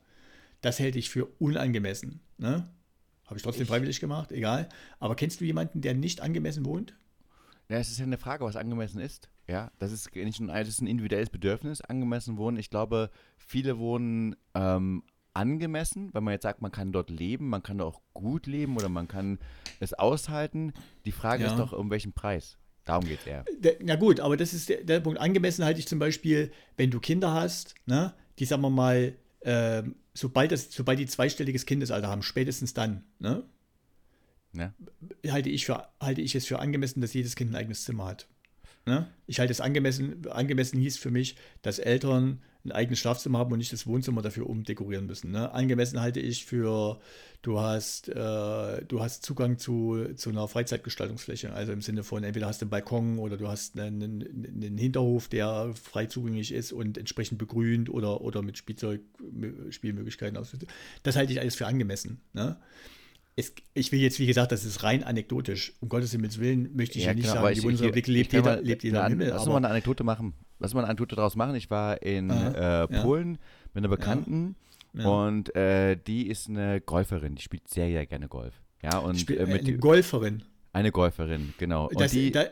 [0.60, 2.20] Das hält ich für unangemessen.
[2.36, 2.68] Ne?
[3.26, 4.68] Habe ich trotzdem ich, freiwillig gemacht, egal.
[4.98, 6.94] Aber kennst du jemanden, der nicht angemessen wohnt?
[7.70, 9.30] Ja, es ist ja eine Frage, was angemessen ist.
[9.48, 12.58] Ja, das ist nicht ein, das ist ein individuelles Bedürfnis, angemessen wohnen.
[12.58, 17.62] Ich glaube, viele wohnen ähm, angemessen, weil man jetzt sagt, man kann dort leben, man
[17.62, 19.38] kann auch gut leben oder man kann
[19.80, 20.74] es aushalten.
[21.06, 21.50] Die Frage ja.
[21.50, 22.58] ist doch, um welchen Preis.
[22.84, 23.44] Darum geht es eher.
[23.82, 25.20] Na gut, aber das ist der, der, Punkt.
[25.20, 29.82] Angemessen halte ich zum Beispiel, wenn du Kinder hast, ne, die, sagen wir mal, äh,
[30.14, 33.44] sobald, das, sobald die zweistelliges Kindesalter haben, spätestens dann, ne,
[34.54, 34.72] ja.
[35.30, 38.26] halte, ich für, halte ich es für angemessen, dass jedes Kind ein eigenes Zimmer hat.
[38.86, 39.06] Ne?
[39.26, 43.58] Ich halte es angemessen, angemessen hieß für mich, dass Eltern ein eigenes Schlafzimmer haben und
[43.58, 45.30] nicht das Wohnzimmer dafür umdekorieren müssen.
[45.30, 45.52] Ne?
[45.52, 47.00] Angemessen halte ich für,
[47.42, 51.52] du hast, äh, du hast Zugang zu, zu einer Freizeitgestaltungsfläche.
[51.52, 55.28] Also im Sinne von, entweder hast du einen Balkon oder du hast einen, einen Hinterhof,
[55.28, 59.00] der frei zugänglich ist und entsprechend begrünt oder, oder mit Spielzeug,
[59.70, 60.66] Spielmöglichkeiten ausführt.
[61.02, 62.20] Das halte ich alles für angemessen.
[62.32, 62.56] Ne?
[63.38, 65.72] Es, ich will jetzt, wie gesagt, das ist rein anekdotisch.
[65.80, 68.64] Um Gottes Himmels Willen möchte ich ja, nicht genau, sagen, die Bundesrepublik lebt, jeder, mal,
[68.64, 69.28] lebt jeder im Himmel.
[69.28, 70.34] Lass mal eine Anekdote machen.
[70.58, 71.54] Lass mal eine Anekdote daraus machen.
[71.54, 73.38] Ich war in Aha, äh, Polen ja.
[73.74, 74.56] mit einer Bekannten
[74.92, 75.08] ja.
[75.08, 77.36] und äh, die ist eine Golferin.
[77.36, 78.54] Die spielt sehr, sehr gerne Golf.
[78.82, 80.42] Ja, und Spiel, äh, mit eine Golferin.
[80.72, 81.88] Eine Golferin, genau.
[81.96, 82.44] Das, die, da,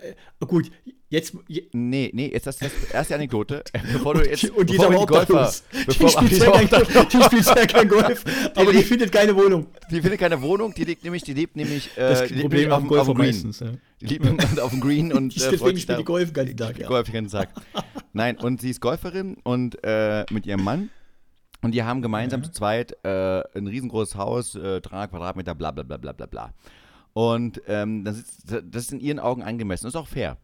[0.46, 0.70] gut,
[1.08, 1.36] jetzt.
[1.48, 3.62] Je, nee, nee, jetzt das, das erste Anekdote.
[3.92, 4.50] Bevor du jetzt.
[4.50, 5.52] Und die ist aber die Golfer.
[5.86, 9.36] Bevor, die, spielt sehr kein, die spielt sehr kein Golf, aber die, die, findet keine
[9.36, 9.66] Wohnung.
[9.90, 11.90] Die findet keine Wohnung, die lebt nämlich, die lebt nämlich.
[11.96, 13.16] Äh, das die Problem auf, dem Golf Green.
[13.16, 13.68] Meistens, ja.
[14.00, 15.34] Die lebt auf dem Green und.
[15.36, 16.78] Äh, deswegen spielt die Golf den ganzen Tag.
[16.78, 16.88] Ja.
[16.88, 17.48] Golf den ganzen Tag.
[18.12, 20.90] Nein, und sie ist Golferin und äh, mit ihrem Mann.
[21.62, 22.46] Und die haben gemeinsam ja.
[22.46, 26.52] zu zweit äh, ein riesengroßes Haus, äh, 300 Quadratmeter, bla bla bla bla bla bla.
[27.12, 29.84] Und ähm, dann sitzt, das ist in ihren Augen angemessen.
[29.86, 30.36] Das ist auch fair.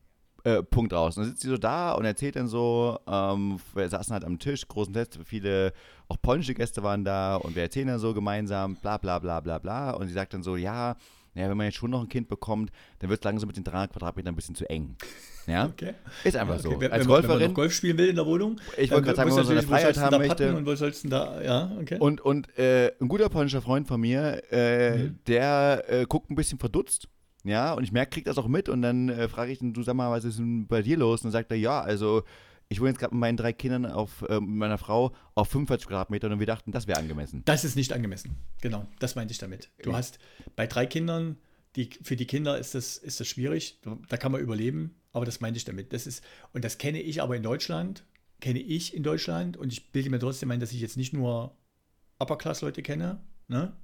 [0.45, 1.17] Äh, Punkt raus.
[1.17, 4.41] Und dann sitzt sie so da und erzählt dann so, ähm, wir saßen halt am
[4.41, 5.73] Tisch, großen Test, viele,
[6.09, 9.59] auch polnische Gäste waren da und wir erzählen dann so gemeinsam, bla bla bla bla
[9.59, 9.93] bla.
[9.93, 10.97] Und sie sagt dann so, ja,
[11.35, 13.65] ja, wenn man jetzt schon noch ein Kind bekommt, dann wird es langsam mit den
[13.65, 14.97] 300 Quadratmetern ein bisschen zu eng.
[15.47, 15.95] Ja, okay.
[16.25, 16.63] ist einfach okay.
[16.63, 16.81] so.
[16.81, 17.41] Wenn, Als wenn Golferin.
[17.41, 18.61] Wenn man Golf spielen will in der Wohnung.
[18.77, 20.55] Ich wollte gerade sagen, wenn man so eine Freiheit haben möchte.
[20.55, 21.99] Und wo sollst du da, ja, okay.
[21.99, 25.19] Und, und äh, ein guter polnischer Freund von mir, äh, mhm.
[25.27, 27.09] der äh, guckt ein bisschen verdutzt.
[27.45, 29.83] Ja, und ich merke, kriegt das auch mit und dann äh, frage ich ihn, du
[29.83, 31.21] sag mal, was ist denn bei dir los?
[31.21, 32.23] Und dann sagt er, ja, also
[32.69, 36.33] ich wohne jetzt gerade mit meinen drei Kindern auf äh, meiner Frau auf 45 Quadratmetern
[36.33, 37.43] und wir dachten, das wäre angemessen.
[37.45, 38.37] Das ist nicht angemessen.
[38.61, 39.71] Genau, das meinte ich damit.
[39.83, 40.19] Du hast
[40.57, 41.37] bei drei Kindern,
[41.77, 45.41] die, für die Kinder ist das, ist das schwierig, da kann man überleben, aber das
[45.41, 45.93] meinte ich damit.
[45.93, 48.05] Das ist, und das kenne ich aber in Deutschland,
[48.41, 51.57] kenne ich in Deutschland und ich bilde mir trotzdem ein, dass ich jetzt nicht nur
[52.19, 53.75] Upper-Class-Leute kenne, ne?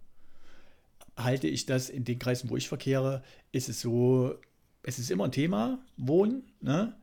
[1.18, 4.34] Halte ich das in den Kreisen, wo ich verkehre, ist es so,
[4.82, 6.94] es ist immer ein Thema, Wohnen, ne?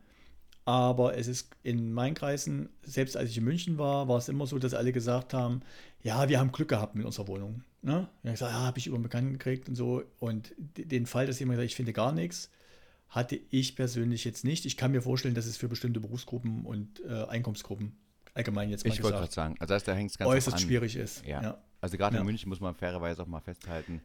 [0.68, 4.48] Aber es ist in meinen Kreisen, selbst als ich in München war, war es immer
[4.48, 5.62] so, dass alle gesagt haben,
[6.02, 7.64] ja, wir haben Glück gehabt mit unserer Wohnung.
[7.84, 8.10] Ne?
[8.24, 10.02] Ich habe gesagt, ja, habe ich über einen Bekannten gekriegt und so.
[10.18, 12.50] Und den Fall, dass jemand sagt, ich finde gar nichts,
[13.10, 14.66] hatte ich persönlich jetzt nicht.
[14.66, 17.96] Ich kann mir vorstellen, dass es für bestimmte Berufsgruppen und äh, Einkommensgruppen
[18.36, 21.26] allgemein jetzt mal Ich wollte gerade sagen, also da hängt es ganz äußerst schwierig ist.
[21.26, 21.42] Ja.
[21.42, 21.58] ja.
[21.82, 22.22] Also gerade ja.
[22.22, 24.02] in München muss man fairerweise auch mal festhalten,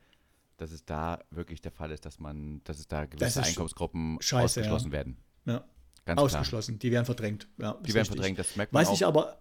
[0.56, 4.44] dass es da wirklich der Fall ist, dass man, dass es da gewisse Einkommensgruppen scheiße,
[4.44, 4.92] ausgeschlossen ja.
[4.92, 5.16] werden.
[5.46, 5.64] Ja.
[6.04, 6.72] Ganz ausgeschlossen.
[6.72, 6.80] Klar.
[6.80, 7.48] Die werden verdrängt.
[7.58, 8.06] Ja, die werden richtig.
[8.08, 8.38] verdrängt.
[8.38, 8.94] Das merkt man Was auch.
[8.94, 9.38] ich aber.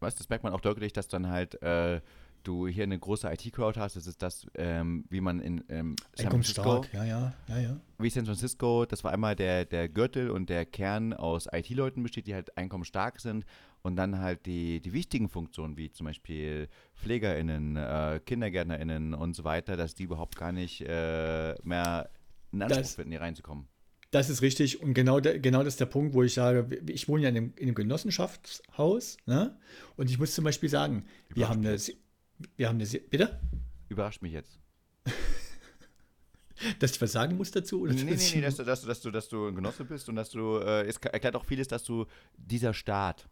[0.00, 0.14] Was?
[0.14, 2.00] Das merkt man auch deutlich, dass dann halt äh,
[2.42, 3.96] du hier eine große IT-Crowd hast.
[3.96, 6.84] Das ist das, ähm, wie man in ähm, San Francisco.
[6.92, 7.80] Ja, ja, ja, ja.
[7.98, 12.26] Wie San Francisco, das war einmal der, der Gürtel und der Kern aus IT-Leuten besteht,
[12.26, 13.44] die halt einkommensstark sind
[13.82, 19.44] und dann halt die, die wichtigen Funktionen, wie zum Beispiel PflegerInnen, äh, KindergärtnerInnen und so
[19.44, 22.10] weiter, dass die überhaupt gar nicht äh, mehr
[22.52, 23.66] in Anspruch das, finden, hier reinzukommen.
[24.10, 27.22] Das ist richtig und genau, genau das ist der Punkt, wo ich sage, ich wohne
[27.22, 29.56] ja in einem, in einem Genossenschaftshaus ne?
[29.96, 31.78] und ich muss zum Beispiel sagen, wir haben eine,
[32.56, 33.40] wir haben eine, bitte?
[33.88, 34.58] Überrascht mich jetzt.
[36.78, 37.82] dass ich was sagen muss dazu?
[37.82, 40.30] Oder nee, nee, nee, dass, dass, dass, du, dass du ein Genosse bist und dass
[40.30, 42.06] du, äh, es erklärt auch vieles, dass du
[42.36, 43.28] dieser Staat,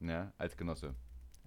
[0.00, 0.94] ja, als Genosse.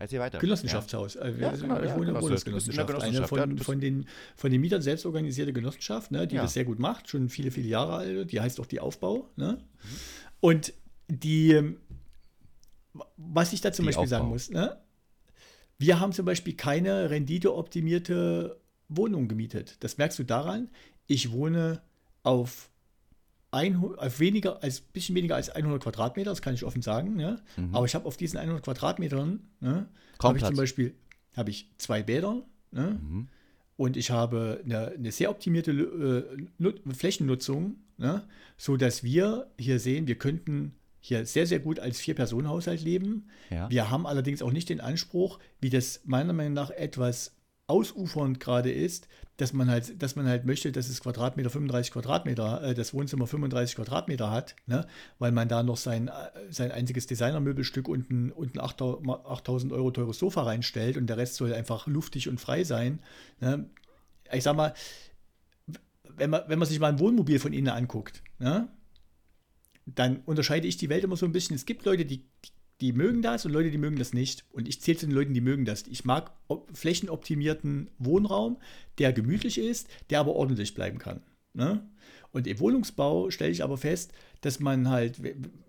[0.02, 0.40] Erzähl weiter.
[0.40, 1.14] Genossenschaftshaus.
[1.14, 1.28] Ja.
[1.28, 3.02] Ja, genau, ich wohne ja, Wohnungsgenossenschaft.
[3.04, 6.80] Eine von, von, den, von den Mietern selbst organisierte Genossenschaft, ne, die das sehr gut
[6.80, 8.32] macht, schon viele, viele Jahre alt.
[8.32, 9.30] Die heißt auch die Aufbau.
[9.36, 9.60] Ne?
[9.62, 9.88] Mhm.
[10.40, 10.74] Und
[11.08, 11.76] die,
[13.18, 14.18] was ich da zum die Beispiel Aufbau.
[14.18, 14.82] sagen muss, ne?
[15.78, 19.78] wir haben zum Beispiel keine renditeoptimierte Wohnung gemietet.
[19.82, 20.70] Das merkst du daran,
[21.06, 21.84] ich wohne
[22.24, 22.71] auf
[23.52, 27.16] ein, auf weniger als bisschen weniger als 100 Quadratmeter, das kann ich offen sagen.
[27.16, 27.42] Ne?
[27.58, 27.76] Mhm.
[27.76, 29.88] Aber ich habe auf diesen 100 Quadratmetern ne,
[30.22, 30.96] habe ich zum Beispiel
[31.36, 33.00] habe ich zwei Bäder ne?
[33.02, 33.28] mhm.
[33.78, 35.72] und ich habe eine, eine sehr optimierte
[36.60, 38.24] äh, Flächennutzung, ne?
[38.58, 43.28] so dass wir hier sehen, wir könnten hier sehr, sehr gut als Vier-Personen-Haushalt leben.
[43.50, 43.70] Ja.
[43.72, 47.34] Wir haben allerdings auch nicht den Anspruch, wie das meiner Meinung nach etwas
[47.72, 49.08] ausufernd gerade ist,
[49.38, 53.26] dass man halt, dass man halt möchte, dass es Quadratmeter 35 Quadratmeter, äh, das Wohnzimmer
[53.26, 54.86] 35 Quadratmeter hat, ne?
[55.18, 56.12] weil man da noch sein, äh,
[56.52, 61.36] sein einziges Designermöbelstück und ein, und ein 8000 Euro teures Sofa reinstellt und der Rest
[61.36, 63.00] soll einfach luftig und frei sein.
[63.40, 63.70] Ne?
[64.32, 64.74] Ich sag mal,
[66.04, 68.68] wenn man, wenn man sich mal ein Wohnmobil von innen anguckt, ne?
[69.86, 71.56] dann unterscheide ich die Welt immer so ein bisschen.
[71.56, 72.52] Es gibt Leute, die, die
[72.94, 74.44] mögen das und Leute, die mögen das nicht.
[74.52, 75.86] Und ich zähle zu den Leuten, die mögen das.
[75.88, 76.32] Ich mag
[76.74, 78.58] flächenoptimierten Wohnraum,
[78.98, 81.22] der gemütlich ist, der aber ordentlich bleiben kann.
[81.54, 81.88] Ne?
[82.32, 85.22] Und im Wohnungsbau stelle ich aber fest, dass man halt,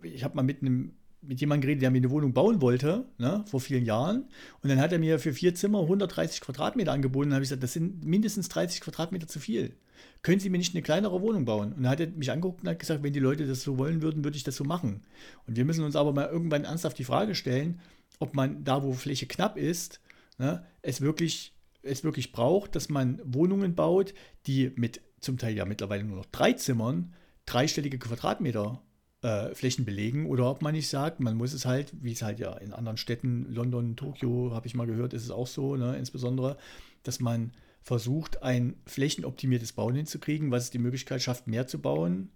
[0.03, 0.93] ich habe mal mit einem
[1.23, 4.25] mit jemandem geredet, der mir eine Wohnung bauen wollte, ne, vor vielen Jahren.
[4.63, 7.29] Und dann hat er mir für vier Zimmer 130 Quadratmeter angeboten.
[7.29, 9.77] Und habe ich gesagt, das sind mindestens 30 Quadratmeter zu viel
[10.23, 11.73] können Sie mir nicht eine kleinere Wohnung bauen?
[11.73, 14.03] Und dann hat er mich angeguckt und hat gesagt, wenn die Leute das so wollen
[14.03, 15.03] würden, würde ich das so machen.
[15.47, 17.81] Und wir müssen uns aber mal irgendwann ernsthaft die Frage stellen,
[18.21, 20.01] ob man da, wo Fläche knapp ist,
[20.39, 24.15] ne, es, wirklich, es wirklich braucht, dass man Wohnungen baut,
[24.47, 27.15] die mit zum Teil ja mittlerweile nur noch drei Zimmern
[27.45, 28.81] dreistellige Quadratmeter
[29.23, 32.39] äh, Flächen belegen oder ob man nicht sagt, man muss es halt, wie es halt
[32.41, 35.97] ja in anderen Städten, London, Tokio, habe ich mal gehört, ist es auch so, ne,
[35.97, 36.57] insbesondere,
[37.03, 37.53] dass man
[37.83, 42.31] versucht, ein flächenoptimiertes Bauen hinzukriegen, was es die Möglichkeit schafft, mehr zu bauen,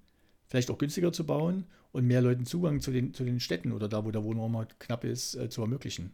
[0.49, 3.89] vielleicht auch günstiger zu bauen und mehr Leuten Zugang zu den, zu den Städten oder
[3.89, 6.13] da, wo der Wohnraum halt knapp ist, äh, zu ermöglichen.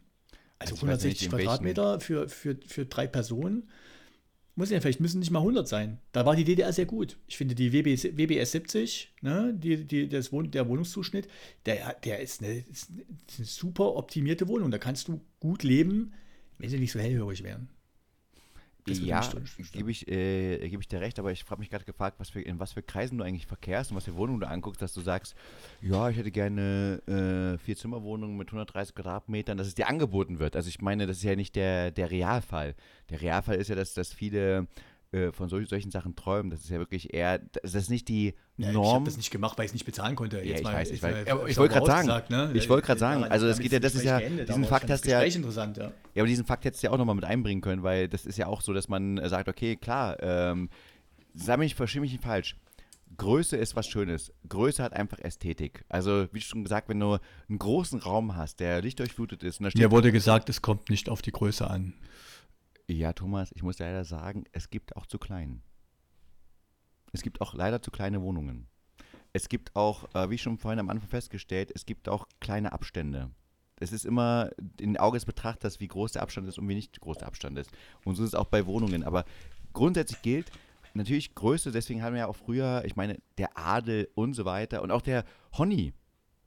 [0.59, 3.69] Also, also 160 Quadratmeter für, für, für drei Personen.
[4.55, 5.99] Muss ja, vielleicht müssen nicht mal 100 sein.
[6.13, 7.17] Da war die DDR sehr gut.
[7.27, 11.27] Ich finde die WBS, WBS 70, ne, die, die, das Wohn, der Wohnungszuschnitt,
[11.65, 14.71] der, der ist eine, ist eine super optimierte Wohnung.
[14.71, 16.13] Da kannst du gut leben,
[16.59, 17.71] wenn sie nicht so hellhörig wären
[18.87, 19.21] ja,
[19.73, 22.41] gebe ich, äh, geb ich dir recht, aber ich habe mich gerade gefragt, was für,
[22.41, 25.01] in was für Kreisen du eigentlich verkehrst und was für Wohnungen du anguckst, dass du
[25.01, 25.35] sagst,
[25.81, 30.57] ja, ich hätte gerne äh, vier Zimmerwohnungen mit 130 Quadratmetern, dass es dir angeboten wird.
[30.57, 32.75] Also ich meine, das ist ja nicht der, der Realfall.
[33.11, 34.67] Der Realfall ist ja, dass, dass viele
[35.13, 36.51] äh, von solchen, solchen Sachen träumen.
[36.51, 38.87] Das ist ja wirklich eher, das ist nicht die ja, Norm.
[38.87, 40.43] Ich habe das nicht gemacht, weil ich es nicht bezahlen konnte.
[40.43, 41.27] Ja, ich mal, weiß, ich weiß.
[41.27, 42.51] Ja, ich wollte gerade sagen, ne?
[42.55, 45.05] ich wollte gerade sagen, also es geht ja, das ist ja, geendet, diesen Fakt hast
[45.05, 45.93] du ja, interessant, ja.
[46.15, 48.39] Ja, aber diesen Fakt hättest du ja auch nochmal mit einbringen können, weil das ist
[48.39, 50.71] ja auch so, dass man sagt, okay, klar, ähm,
[51.35, 52.57] sag mich, verstehe mich nicht falsch.
[53.17, 54.33] Größe ist was Schönes.
[54.49, 55.85] Größe hat einfach Ästhetik.
[55.89, 59.61] Also, wie schon gesagt, wenn du einen großen Raum hast, der lichtdurchflutet ist.
[59.61, 61.95] Mir wurde gesagt, es kommt nicht auf die Größe an.
[62.89, 65.63] Ja, Thomas, ich muss leider sagen, es gibt auch zu klein.
[67.13, 68.69] Es gibt auch leider zu kleine Wohnungen.
[69.33, 73.31] Es gibt auch, äh, wie schon vorhin am Anfang festgestellt, es gibt auch kleine Abstände.
[73.77, 77.01] Es ist immer in Auge des Betrachters, wie groß der Abstand ist und wie nicht
[77.01, 77.71] groß der Abstand ist.
[78.05, 79.03] Und so ist es auch bei Wohnungen.
[79.03, 79.25] Aber
[79.73, 80.51] grundsätzlich gilt,
[80.95, 84.83] natürlich Größe, deswegen haben wir ja auch früher, ich meine, der Adel und so weiter
[84.83, 85.25] und auch der
[85.57, 85.95] Honny,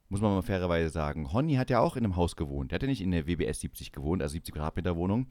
[0.10, 1.34] muss man mal fairerweise sagen.
[1.34, 2.72] Honny hat ja auch in einem Haus gewohnt.
[2.72, 5.28] Der hat ja nicht in der WBS 70 gewohnt, also 70 Quadratmeter Wohnung,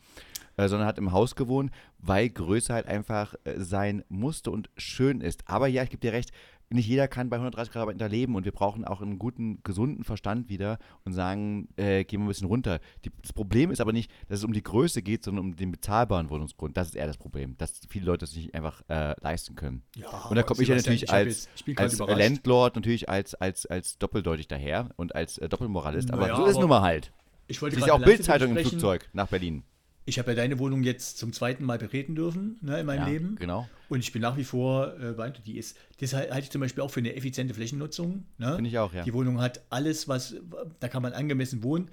[0.57, 5.20] äh, sondern hat im Haus gewohnt, weil Größe halt einfach äh, sein musste und schön
[5.20, 5.49] ist.
[5.49, 6.33] Aber ja, ich gebe dir recht,
[6.75, 10.49] nicht jeder kann bei 130 Quadratmeter leben und wir brauchen auch einen guten, gesunden Verstand
[10.49, 12.81] wieder und sagen, äh, gehen wir ein bisschen runter.
[13.05, 15.72] Die, das Problem ist aber nicht, dass es um die Größe geht, sondern um den
[15.72, 16.77] bezahlbaren Wohnungsgrund.
[16.77, 19.83] Das ist eher das Problem, dass viele Leute das nicht einfach äh, leisten können.
[19.97, 23.66] Ja, und da komme ich ja natürlich ich als, jetzt, als Landlord natürlich als, als,
[23.66, 27.12] als doppeldeutig daher und als äh, Doppelmoralist, aber naja, so ist es nun mal halt.
[27.47, 29.64] Ich wollte ist ja auch Bildzeitung im Flugzeug nach Berlin.
[30.07, 33.09] Ich habe ja deine Wohnung jetzt zum zweiten Mal betreten dürfen ne, in meinem ja,
[33.09, 33.36] Leben.
[33.36, 33.68] Genau.
[33.88, 35.76] Und ich bin nach wie vor äh, die ist.
[36.00, 38.24] Das halte ich zum Beispiel auch für eine effiziente Flächennutzung.
[38.36, 38.55] Ne?
[38.55, 39.02] Finde ich auch, ja.
[39.02, 40.36] Die Wohnung hat alles, was,
[40.80, 41.90] da kann man angemessen wohnen,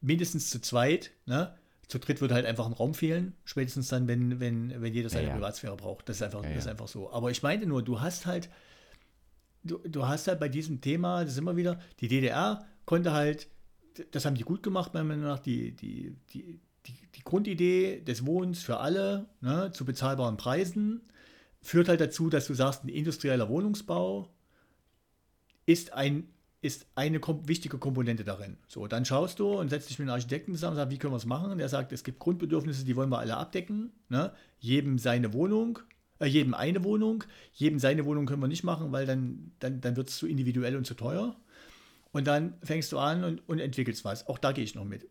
[0.00, 1.12] mindestens zu zweit.
[1.26, 1.54] Ne?
[1.86, 5.24] Zu dritt würde halt einfach ein Raum fehlen, spätestens dann, wenn, wenn, wenn jeder seine
[5.24, 5.34] ja, ja.
[5.36, 6.08] Privatsphäre braucht.
[6.08, 7.12] Das ist, einfach, das ist einfach so.
[7.12, 8.48] Aber ich meinte nur, du hast halt,
[9.62, 13.48] du, du hast halt bei diesem Thema, das ist immer wieder, die DDR konnte halt,
[14.10, 16.60] das haben die gut gemacht, meiner Meinung nach, die, die, die,
[17.14, 21.02] die, Grundidee des Wohnens für alle ne, zu bezahlbaren Preisen
[21.62, 24.28] führt halt dazu, dass du sagst, ein industrieller Wohnungsbau
[25.66, 26.28] ist, ein,
[26.60, 28.58] ist eine kom wichtige Komponente darin.
[28.68, 31.12] So, dann schaust du und setzt dich mit einem Architekten zusammen und sagst, wie können
[31.12, 31.56] wir es machen?
[31.58, 33.92] Der sagt, es gibt Grundbedürfnisse, die wollen wir alle abdecken.
[34.08, 34.32] Ne?
[34.58, 35.78] Jedem seine Wohnung,
[36.18, 37.24] äh, jedem eine Wohnung.
[37.52, 40.76] Jedem seine Wohnung können wir nicht machen, weil dann, dann, dann wird es zu individuell
[40.76, 41.36] und zu teuer.
[42.12, 44.26] Und dann fängst du an und, und entwickelst was.
[44.28, 45.08] Auch da gehe ich noch mit.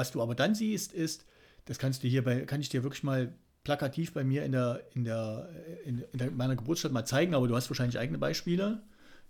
[0.00, 1.26] Was du aber dann siehst, ist,
[1.66, 3.34] das kannst du hier bei, kann ich dir wirklich mal
[3.64, 5.50] plakativ bei mir in der, in der,
[5.84, 8.80] in, in meiner Geburtsstadt mal zeigen, aber du hast wahrscheinlich eigene Beispiele.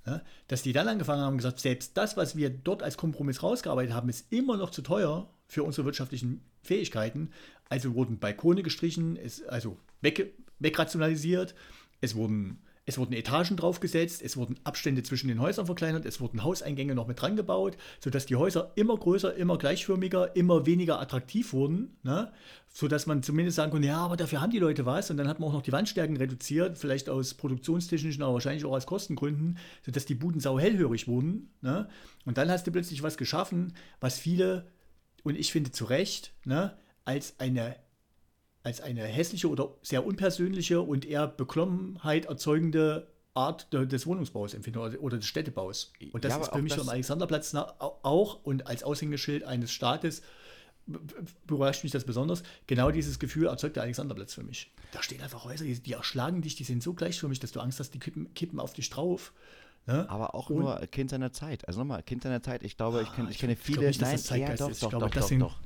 [0.06, 3.42] Ja, dass die dann angefangen haben und gesagt, selbst das, was wir dort als Kompromiss
[3.42, 7.32] rausgearbeitet haben, ist immer noch zu teuer für unsere wirtschaftlichen Fähigkeiten.
[7.68, 11.56] Also wurden Balkone gestrichen, ist also weg, wegrationalisiert,
[12.00, 16.43] es wurden es wurden Etagen draufgesetzt, es wurden Abstände zwischen den Häusern verkleinert, es wurden
[16.43, 21.53] Hauseingänge noch mit dran gebaut, sodass die Häuser immer größer, immer gleichförmiger, immer weniger attraktiv
[21.53, 22.32] wurden, ne?
[22.68, 25.38] sodass man zumindest sagen konnte, ja, aber dafür haben die Leute was und dann hat
[25.38, 30.05] man auch noch die Wandstärken reduziert, vielleicht aus produktionstechnischen, aber wahrscheinlich auch aus Kostengründen, sodass
[30.05, 31.51] die Buden sau hellhörig wurden.
[31.61, 31.88] Ne?
[32.24, 34.66] Und dann hast du plötzlich was geschaffen, was viele,
[35.22, 37.76] und ich finde zu Recht, ne, als eine
[38.62, 45.16] als eine hässliche oder sehr unpersönliche und eher Beklommenheit erzeugende Art des Wohnungsbaus empfinde oder
[45.16, 45.92] des Städtebaus.
[46.12, 50.22] Und das ja, ist für mich am Alexanderplatz auch und als Aushängeschild eines Staates
[51.48, 52.42] überrascht mich das besonders.
[52.66, 54.72] Genau dieses Gefühl erzeugt der Alexanderplatz für mich.
[54.92, 57.78] Da stehen einfach Häuser, die, die erschlagen dich, die sind so gleichförmig, dass du Angst
[57.78, 59.32] hast, die kippen, kippen auf dich drauf.
[59.86, 60.08] Ne?
[60.11, 61.66] Aber auch und, nur Kind seiner Zeit.
[61.68, 62.62] Also nochmal, Kind seiner Zeit.
[62.62, 63.88] Ich glaube, ich, kenn, ich kenne viele.
[63.88, 65.56] Ich glaube nicht, nein, doch, doch, doch, doch, doch, doch.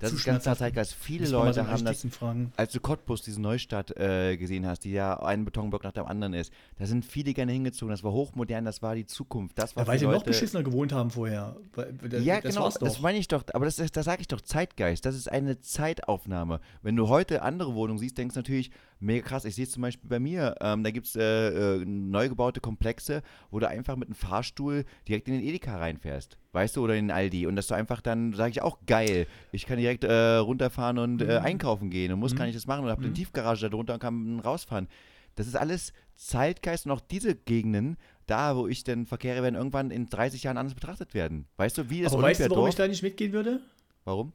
[0.00, 0.94] Das ist ganz Zeitgeist.
[0.94, 2.52] Viele Leute haben das, fragen.
[2.56, 6.34] als du Cottbus, diese Neustadt äh, gesehen hast, die ja ein Betonblock nach dem anderen
[6.34, 7.90] ist, da sind viele gerne hingezogen.
[7.90, 9.58] Das war hochmodern, das war die Zukunft.
[9.58, 11.56] Das war ja, weil sie Leute, noch beschissener gewohnt haben vorher.
[11.74, 13.44] Das, ja, das genau, das meine ich doch.
[13.52, 15.04] Aber das, das, das sage ich doch, Zeitgeist.
[15.04, 16.60] Das ist eine Zeitaufnahme.
[16.82, 19.44] Wenn du heute andere Wohnungen siehst, denkst du natürlich, mega krass.
[19.44, 20.54] Ich sehe es zum Beispiel bei mir.
[20.60, 24.84] Ähm, da gibt es äh, äh, neu gebaute Komplexe, wo du einfach mit einem Fahrstuhl
[25.06, 26.38] direkt in den Edeka reinfährst.
[26.52, 27.46] Weißt du, oder in den Aldi.
[27.46, 29.26] Und dass du einfach dann, sage ich auch, geil.
[29.52, 31.46] Ich kann direkt äh, runterfahren und äh, mhm.
[31.46, 32.38] einkaufen gehen und muss mhm.
[32.38, 33.08] gar nicht das machen und habe mhm.
[33.08, 34.88] eine Tiefgarage da drunter und kann rausfahren.
[35.36, 37.96] Das ist alles Zeitgeist und auch diese Gegenden,
[38.26, 41.46] da, wo ich denn verkehre, werden irgendwann in 30 Jahren anders betrachtet werden.
[41.56, 43.60] Weißt du, wie das Aber weißt du, warum ich da nicht mitgehen würde?
[44.04, 44.32] Warum?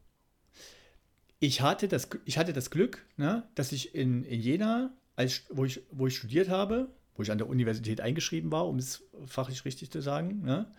[1.43, 5.65] Ich hatte das, ich hatte das Glück, ne, dass ich in, in Jena, als, wo,
[5.65, 9.65] ich, wo ich studiert habe, wo ich an der Universität eingeschrieben war, um es fachlich
[9.65, 10.71] richtig zu sagen, ne,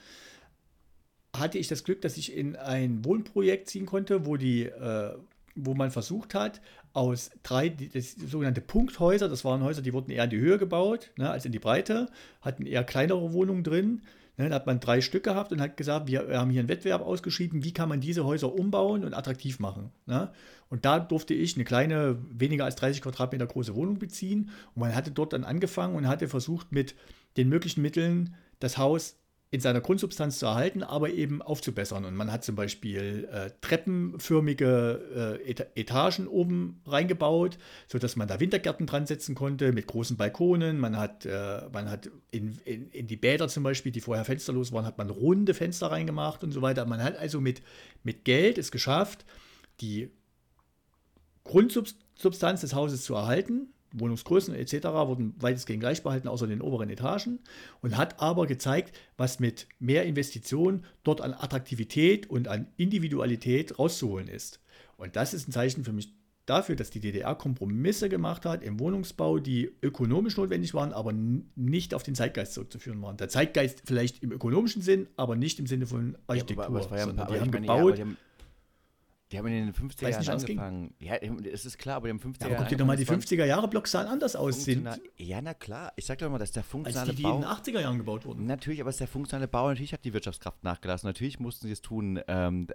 [1.37, 5.15] hatte ich das Glück, dass ich in ein Wohnprojekt ziehen konnte, wo, die, äh,
[5.55, 6.63] wo man versucht hat,
[6.95, 11.11] aus drei, das sogenannte Punkthäuser, das waren Häuser, die wurden eher in die Höhe gebaut,
[11.19, 12.09] ne, als in die Breite,
[12.41, 14.01] hatten eher kleinere Wohnungen drin.
[14.37, 16.69] Ne, dann hat man drei Stück gehabt und hat gesagt, wir, wir haben hier einen
[16.69, 19.93] Wettbewerb ausgeschrieben, wie kann man diese Häuser umbauen und attraktiv machen.
[20.07, 20.33] Ne?
[20.69, 24.51] Und da durfte ich eine kleine, weniger als 30 Quadratmeter große Wohnung beziehen.
[24.75, 26.97] Und man hatte dort dann angefangen und hatte versucht, mit
[27.37, 29.17] den möglichen Mitteln das Haus
[29.55, 32.05] in seiner Grundsubstanz zu erhalten, aber eben aufzubessern.
[32.05, 38.89] Und man hat zum Beispiel äh, treppenförmige äh, Etagen oben reingebaut, sodass man da Wintergärten
[38.89, 40.81] dran setzen konnte mit großen Balkonen.
[40.81, 44.73] Man hat, äh, man hat in, in, in, die Bäder zum Beispiel, die vorher fensterlos
[44.73, 46.85] waren, hat man runde Fenster reingemacht und so weiter.
[46.85, 47.63] Man hat also mit,
[48.03, 49.25] mit Geld es geschafft,
[49.81, 50.11] die
[51.45, 54.85] Grundsubstanz des Hauses zu erhalten, Wohnungsgrößen etc.
[54.85, 57.39] wurden weitestgehend gleich behalten, außer den oberen Etagen,
[57.81, 64.29] und hat aber gezeigt, was mit mehr Investitionen dort an Attraktivität und an Individualität rauszuholen
[64.29, 64.61] ist.
[64.97, 66.13] Und das ist ein Zeichen für mich
[66.47, 71.95] dafür, dass die DDR Kompromisse gemacht hat im Wohnungsbau, die ökonomisch notwendig waren, aber nicht
[71.95, 73.17] auf den Zeitgeist zurückzuführen waren.
[73.17, 76.65] Der Zeitgeist vielleicht im ökonomischen Sinn, aber nicht im Sinne von Architektur.
[76.65, 77.99] Ja, aber, aber ja, sondern die haben gebaut.
[77.99, 78.07] Ja,
[79.35, 80.95] die haben in den 50er Jahren angefangen.
[81.01, 82.53] Ja, es ist klar, aber die haben 50er Jahre.
[82.53, 84.89] Ja, guck dir doch mal die 50er Jahre Blockzahlen anders aussehen.
[85.17, 85.93] Ja, na klar.
[85.97, 87.35] Ich sag doch mal, dass der funktionale Als die, die Bau.
[87.37, 88.47] in den 80er Jahren gebaut wurden.
[88.47, 89.69] Natürlich, aber es ist der funktionale Bau.
[89.69, 91.09] Natürlich hat die Wirtschaftskraft nachgelassen.
[91.09, 92.69] Natürlich mussten sie es tun, ähm,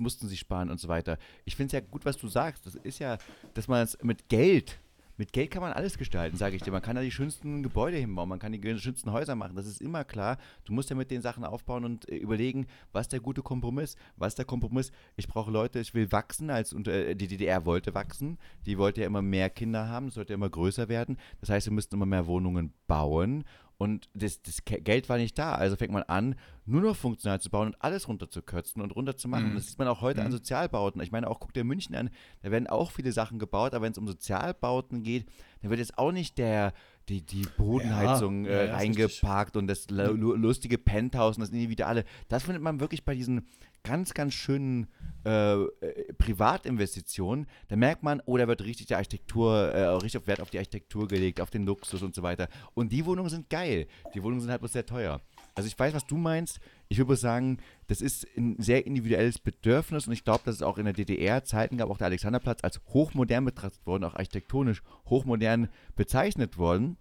[0.00, 1.16] mussten sie sparen und so weiter.
[1.44, 2.66] Ich finde es ja gut, was du sagst.
[2.66, 3.16] Das ist ja,
[3.54, 4.80] dass man es mit Geld
[5.18, 6.70] mit Geld kann man alles gestalten, sage ich dir.
[6.70, 9.56] Man kann da die schönsten Gebäude hinbauen, man kann die schönsten Häuser machen.
[9.56, 10.38] Das ist immer klar.
[10.64, 13.96] Du musst ja mit den Sachen aufbauen und äh, überlegen, was der gute Kompromiss?
[14.16, 14.92] Was der Kompromiss?
[15.16, 18.38] Ich brauche Leute, ich will wachsen, als und, äh, die DDR wollte wachsen.
[18.64, 21.18] Die wollte ja immer mehr Kinder haben, es sollte immer größer werden.
[21.40, 23.44] Das heißt, wir müssten immer mehr Wohnungen bauen
[23.78, 25.52] und das, das, Geld war nicht da.
[25.52, 26.34] Also fängt man an,
[26.66, 29.50] nur noch funktional zu bauen und alles runterzukürzen und runterzumachen.
[29.50, 29.54] Mhm.
[29.54, 30.26] Das sieht man auch heute mhm.
[30.26, 31.00] an Sozialbauten.
[31.00, 32.10] Ich meine, auch guckt dir München an,
[32.42, 35.26] da werden auch viele Sachen gebaut, aber wenn es um Sozialbauten geht,
[35.62, 36.72] dann wird jetzt auch nicht der,
[37.08, 42.04] die, die Bodenheizung ja, äh, ja, reingeparkt und das lustige Penthouse und das Individuelle.
[42.26, 43.46] Das findet man wirklich bei diesen
[43.88, 44.86] ganz, ganz schönen
[45.24, 50.26] äh, äh, Privatinvestitionen, da merkt man, oh, da wird richtig die Architektur, äh, richtig auf
[50.26, 52.48] Wert auf die Architektur gelegt, auf den Luxus und so weiter.
[52.74, 53.86] Und die Wohnungen sind geil.
[54.14, 55.22] Die Wohnungen sind halt bloß sehr teuer.
[55.54, 56.60] Also ich weiß, was du meinst.
[56.88, 60.76] Ich würde sagen, das ist ein sehr individuelles Bedürfnis und ich glaube, dass es auch
[60.76, 65.68] in der DDR Zeiten gab, auch der Alexanderplatz als hochmodern betrachtet worden, auch architektonisch hochmodern
[65.96, 66.98] bezeichnet worden.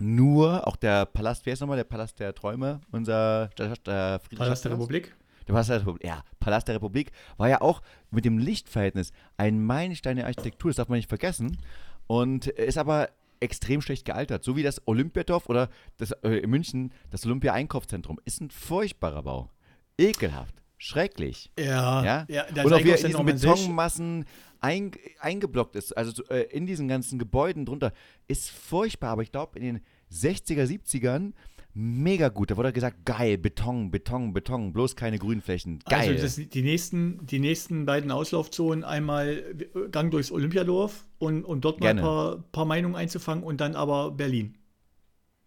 [0.00, 4.64] Nur, auch der Palast, wer ist nochmal der Palast der Träume, unser der, der Palast
[4.64, 5.14] der Republik?
[5.50, 9.64] Der Palast der Republik, ja, Palast der Republik war ja auch mit dem Lichtverhältnis ein
[9.64, 11.58] Meilenstein der Architektur, das darf man nicht vergessen.
[12.06, 13.08] Und ist aber
[13.40, 14.44] extrem schlecht gealtert.
[14.44, 19.50] So wie das Olympiadorf oder das, äh, in München, das Olympia-Einkaufszentrum, ist ein furchtbarer Bau.
[19.98, 20.54] Ekelhaft.
[20.78, 21.50] Schrecklich.
[21.58, 22.26] Ja, ja.
[22.28, 24.24] ja und auch wie in diesen Betonmassen
[24.60, 27.92] ein, eingeblockt ist, also äh, in diesen ganzen Gebäuden drunter,
[28.28, 29.10] ist furchtbar.
[29.10, 29.80] Aber ich glaube, in den
[30.12, 31.32] 60er, 70ern
[31.74, 32.50] mega gut.
[32.50, 35.80] Da wurde gesagt, geil, Beton, Beton, Beton, bloß keine Grünflächen.
[35.88, 36.10] Geil.
[36.10, 39.42] Also das, die, nächsten, die nächsten beiden Auslaufzonen einmal
[39.90, 42.02] Gang durchs Olympiadorf und, und dort gerne.
[42.02, 44.56] mal ein paar, paar Meinungen einzufangen und dann aber Berlin.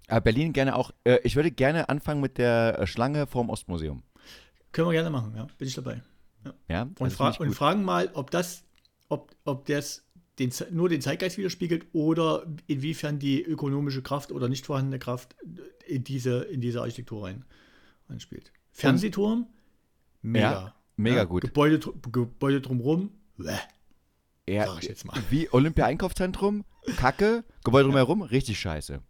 [0.08, 0.92] Aber Berlin gerne auch.
[1.04, 4.04] Äh, ich würde gerne anfangen mit der äh, Schlange vorm Ostmuseum.
[4.72, 5.48] Können wir gerne machen, ja.
[5.58, 6.02] Bin ich dabei.
[6.44, 6.54] Ja.
[6.68, 8.64] ja und, also fra und fragen mal, ob das,
[9.08, 10.03] ob, ob das
[10.40, 15.36] den, nur den Zeitgeist widerspiegelt oder inwiefern die ökonomische Kraft oder nicht vorhandene Kraft
[15.86, 17.46] in diese, in diese Architektur rein,
[18.10, 18.52] reinspielt.
[18.72, 19.48] Fernsehturm,
[20.22, 20.52] mega.
[20.52, 21.42] Ja, mega ja, gut.
[21.42, 21.80] Gebäude,
[22.12, 23.58] Gebäude drumherum, bleh.
[24.48, 25.18] Ja, sag ich jetzt mal.
[25.30, 26.66] Wie Olympia-Einkaufszentrum,
[26.98, 29.02] Kacke, Gebäude drumherum, richtig scheiße.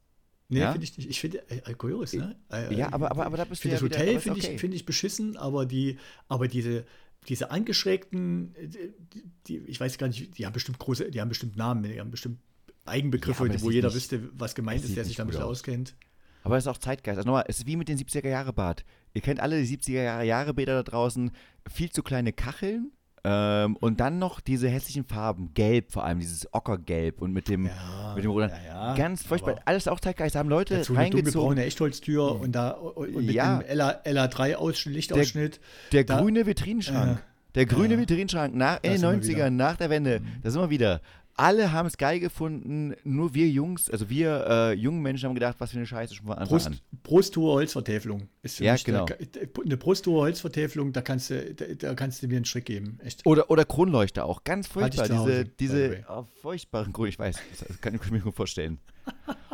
[0.49, 0.71] Nee, ja?
[0.71, 1.09] finde ich nicht.
[1.09, 2.35] Ich finde, äh, Alkoholis, ne?
[2.51, 4.53] Äh, ja, aber, aber, aber da bist du ja Das Hotel finde okay.
[4.53, 5.97] ich, find ich beschissen, aber, die,
[6.27, 6.85] aber diese,
[7.27, 11.55] diese angeschrägten, die, die, ich weiß gar nicht, die haben bestimmt große, die haben bestimmt
[11.55, 12.39] Namen, die haben bestimmt
[12.85, 15.95] Eigenbegriffe, ja, wo jeder nicht, wüsste, was gemeint ist, der sich damit auskennt.
[16.43, 17.17] Aber es ist auch Zeitgeist.
[17.17, 18.83] Also nochmal, es ist wie mit den 70er-Jahre-Bad.
[19.13, 21.31] Ihr kennt alle die 70er-Jahre-Bäder da draußen.
[21.71, 22.91] Viel zu kleine Kacheln.
[23.25, 25.53] Ähm, und dann noch diese hässlichen Farben.
[25.53, 28.53] Gelb vor allem, dieses Ockergelb und mit dem, ja, mit dem Roland.
[28.65, 29.61] Ja, ja, Ganz furchtbar.
[29.63, 30.35] Alles auch Zeitgeist.
[30.35, 31.53] Da haben Leute dazu reingezogen.
[31.53, 33.59] Eine Echtholztür und, da, und mit ja.
[33.59, 35.61] dem LA, 3 Lichtausschnitt.
[35.93, 37.23] Der, der da, grüne Vitrinenschrank.
[37.55, 40.19] Der grüne Vitrinenschrank nach, in den 90ern, nach der Wende.
[40.19, 40.41] Mhm.
[40.41, 41.01] Da sind wir wieder
[41.35, 45.55] alle haben es geil gefunden, nur wir Jungs, also wir äh, jungen Menschen haben gedacht,
[45.59, 46.79] was für eine Scheiße schon von Anfang Brust, an.
[47.03, 49.05] Brusthohe Holzvertäfelung ist für ja, mich genau.
[49.05, 49.17] Der,
[49.65, 53.25] eine brusthohe Holzvertäfelung, da kannst du, da, da, kannst du mir einen Strick geben, echt.
[53.25, 57.95] Oder, oder Kronleuchter auch, ganz furchtbar, diese, diese oh, furchtbaren Grün, ich weiß, das kann
[57.95, 58.79] ich mir gut vorstellen.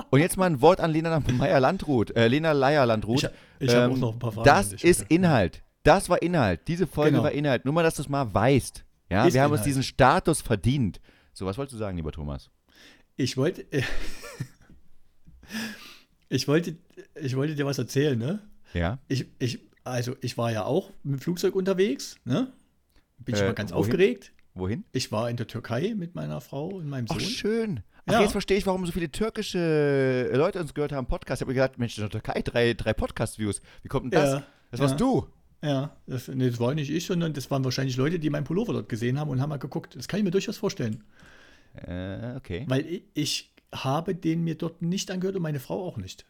[0.09, 3.23] Und jetzt mal ein Wort an Lena Meyer Landrut, äh, Lena Leier Landrut.
[3.23, 3.29] Ich,
[3.67, 4.45] ich ähm, habe auch noch ein paar Fragen.
[4.45, 5.63] Das ist Inhalt.
[5.83, 6.61] Das war Inhalt.
[6.67, 7.23] Diese Folge genau.
[7.23, 7.65] war Inhalt.
[7.65, 8.83] Nur mal, dass du es mal weißt.
[9.09, 9.59] Ja, ist wir haben Inhalt.
[9.59, 10.99] uns diesen Status verdient.
[11.39, 12.49] So, was wolltest du sagen, lieber Thomas?
[13.15, 13.61] Ich wollte.
[13.71, 13.81] Äh,
[16.29, 16.75] ich wollte,
[17.15, 18.41] ich wollte dir was erzählen, ne?
[18.73, 18.99] Ja.
[19.07, 22.51] Ich, ich, also ich war ja auch mit dem Flugzeug unterwegs, ne?
[23.19, 23.79] Bin ich äh, mal ganz wohin?
[23.79, 24.33] aufgeregt.
[24.53, 24.83] Wohin?
[24.91, 27.19] Ich war in der Türkei mit meiner Frau und meinem Sohn.
[27.21, 27.83] Ach, schön.
[28.05, 28.21] Ach, ja.
[28.21, 31.39] jetzt verstehe ich, warum so viele türkische Leute uns gehört haben, Podcast.
[31.39, 33.61] Ich habe mir gedacht, Mensch, in der Türkei drei, drei Podcast-Views.
[33.81, 34.33] Wie kommt denn das?
[34.41, 34.43] Ja.
[34.71, 34.97] Das warst ja.
[34.97, 35.25] du.
[35.61, 38.73] Ja, das, nee, das war nicht ich, sondern das waren wahrscheinlich Leute, die meinen Pullover
[38.73, 39.95] dort gesehen haben und haben mal geguckt.
[39.95, 41.05] Das kann ich mir durchaus vorstellen.
[41.75, 42.65] Äh, okay.
[42.67, 46.25] Weil ich, habe den mir dort nicht angehört und meine Frau auch nicht.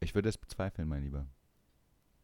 [0.00, 1.26] Ich würde es bezweifeln, mein Lieber.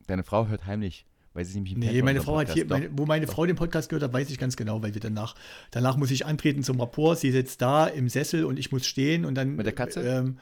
[0.06, 3.06] Deine Frau hört heimlich, weil sie nämlich im Nee, meine Frau hat hier, meine, wo
[3.06, 5.34] meine Frau den Podcast gehört hat, weiß ich ganz genau, weil wir danach,
[5.70, 7.18] danach muss ich antreten zum Rapport.
[7.18, 9.56] Sie sitzt da im Sessel und ich muss stehen und dann.
[9.56, 10.00] Mit der Katze?
[10.02, 10.38] Ähm,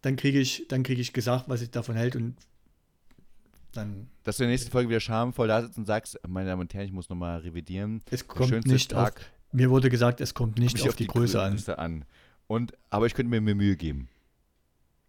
[0.00, 2.36] dann kriege ich, krieg ich gesagt, was ich davon hält und
[3.72, 4.08] dann.
[4.24, 6.74] Dass du in der nächsten Folge wieder schamvoll da sitzt und sagst, meine Damen und
[6.74, 8.02] Herren, ich muss nochmal revidieren.
[8.10, 9.16] Es kommt nicht Tag.
[9.16, 11.92] Auf, mir wurde gesagt, es kommt nicht auf, auf, die, die Größe, Größe an.
[11.92, 12.04] an.
[12.46, 14.08] Und, aber ich könnte mir mehr Mühe geben.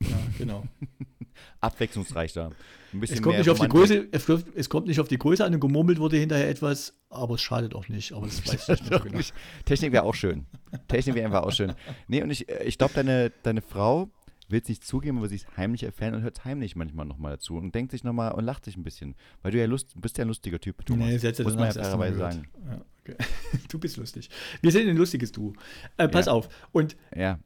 [0.01, 0.63] Ja, genau.
[1.61, 2.51] Abwechslungsreich da.
[2.93, 5.43] Ein bisschen es kommt, nicht auf die Größe, es, es, kommt nicht auf die Größe
[5.43, 8.13] an und gemurmelt wurde hinterher etwas, aber es schadet auch nicht.
[8.13, 9.19] Aber das weiß ich nicht genau.
[9.65, 10.45] Technik wäre auch schön.
[10.87, 11.73] Technik wäre einfach auch schön.
[12.07, 14.09] Nee, und ich, ich glaube, deine, deine Frau
[14.49, 17.31] will es nicht zugeben, aber sie ist heimlich erfahren und hört es heimlich manchmal nochmal
[17.31, 19.15] dazu und denkt sich nochmal und lacht sich ein bisschen.
[19.41, 21.07] Weil du ja Lust, bist ja ein lustiger Typ, Thomas.
[21.07, 22.47] Nee, sie hat Muss man ja fairerweise sagen.
[22.67, 22.85] Ja.
[23.69, 24.29] Du bist lustig.
[24.61, 25.53] Wir sind ein lustiges Du.
[25.97, 26.33] Äh, pass ja.
[26.33, 26.49] auf.
[26.71, 27.39] Und ja.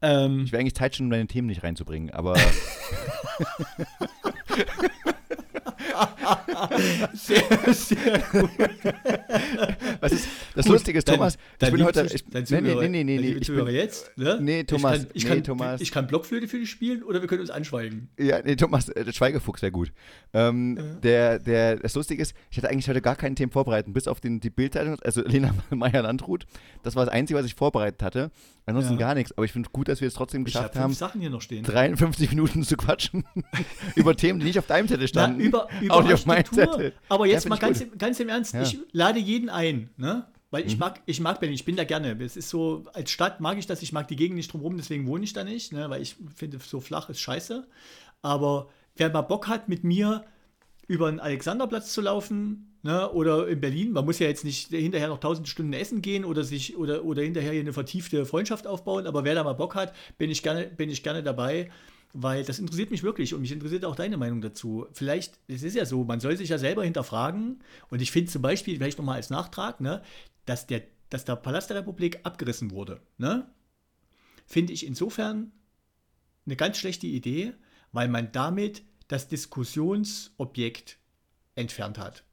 [0.00, 2.34] Ähm, ich wäre eigentlich Zeit schon, um deine Themen nicht reinzubringen, aber.
[7.14, 8.50] sehr, sehr gut.
[10.00, 12.08] Was ist, das gut, Lustige ist, Thomas, dein, ich bin heute.
[12.12, 13.36] Ich, dein Zuhörer, nee, nee, nee, nee.
[13.40, 14.38] Ich bin, jetzt, ne?
[14.40, 14.94] Nee, Thomas.
[14.94, 15.80] Ich kann, ich, nee, kann, Thomas.
[15.80, 18.08] ich kann Blockflöte für dich spielen oder wir können uns anschweigen.
[18.18, 19.92] Ja, nee, Thomas, äh, der Schweigefuchs wäre gut.
[20.32, 21.00] Ähm, äh.
[21.02, 24.20] der, der, das Lustige ist, ich hatte eigentlich heute gar kein Themen vorbereitet, bis auf
[24.20, 26.46] den, die Bildzeitung, also Lena Meyer-Landrut.
[26.82, 28.30] Das war das Einzige, was ich vorbereitet hatte.
[28.64, 28.98] Ansonsten ja.
[28.98, 29.32] gar nichts.
[29.32, 31.42] Aber ich finde es gut, dass wir es trotzdem geschafft hab haben, Sachen hier noch
[31.42, 31.64] stehen.
[31.64, 33.24] 53 Minuten zu quatschen
[33.96, 35.38] über Themen, die nicht auf deinem Zettel standen.
[35.38, 36.92] Na, über, über auch nicht auf meinem Zettel.
[37.08, 38.62] Aber jetzt ja, mal ganz, ganz im Ernst, ja.
[38.62, 40.26] ich lade jeden ein, ne?
[40.52, 40.80] Weil ich mhm.
[40.80, 42.12] mag, ich mag Berlin, ich bin da gerne.
[42.22, 45.06] Es ist so, als Stadt mag ich das, ich mag die Gegend nicht drumherum, deswegen
[45.06, 45.88] wohne ich da nicht, ne?
[45.88, 47.66] weil ich finde, so flach ist scheiße.
[48.20, 50.26] Aber wer mal Bock hat, mit mir
[50.88, 55.06] über den Alexanderplatz zu laufen, Ne, oder in Berlin, man muss ja jetzt nicht hinterher
[55.06, 59.22] noch tausend Stunden essen gehen oder sich oder, oder hinterher eine vertiefte Freundschaft aufbauen, aber
[59.22, 61.70] wer da mal Bock hat, bin ich gerne, bin ich gerne dabei,
[62.12, 64.86] weil das interessiert mich wirklich und mich interessiert auch deine Meinung dazu.
[64.94, 68.42] Vielleicht, es ist ja so, man soll sich ja selber hinterfragen und ich finde zum
[68.42, 70.02] Beispiel, vielleicht nochmal als Nachtrag, ne,
[70.44, 73.48] dass, der, dass der Palast der Republik abgerissen wurde, ne,
[74.44, 75.52] finde ich insofern
[76.46, 77.52] eine ganz schlechte Idee,
[77.92, 80.98] weil man damit das Diskussionsobjekt
[81.54, 82.24] entfernt hat.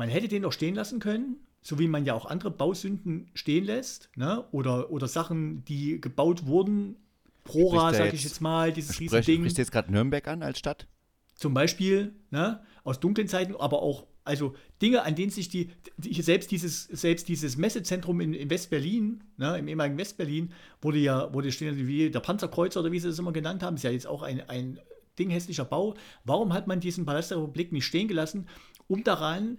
[0.00, 3.66] Man hätte den doch stehen lassen können, so wie man ja auch andere Bausünden stehen
[3.66, 4.46] lässt, ne?
[4.50, 6.96] oder, oder Sachen, die gebaut wurden,
[7.44, 9.42] Prora, sag ich jetzt mal, dieses sprich, Riesending.
[9.42, 10.86] Sprichst du jetzt gerade Nürnberg an als Stadt?
[11.34, 12.62] Zum Beispiel, ne?
[12.82, 17.28] aus dunklen Zeiten, aber auch also Dinge, an denen sich die, die selbst dieses, selbst
[17.28, 22.20] dieses Messezentrum in, in West-Berlin, ne, im ehemaligen West-Berlin, wurde ja, wurde stehen wie der
[22.20, 24.80] Panzerkreuzer oder wie sie das immer genannt haben, ist ja jetzt auch ein, ein
[25.18, 25.94] Ding hässlicher Bau.
[26.24, 28.46] Warum hat man diesen Palast der Republik nicht stehen gelassen,
[28.88, 29.58] um daran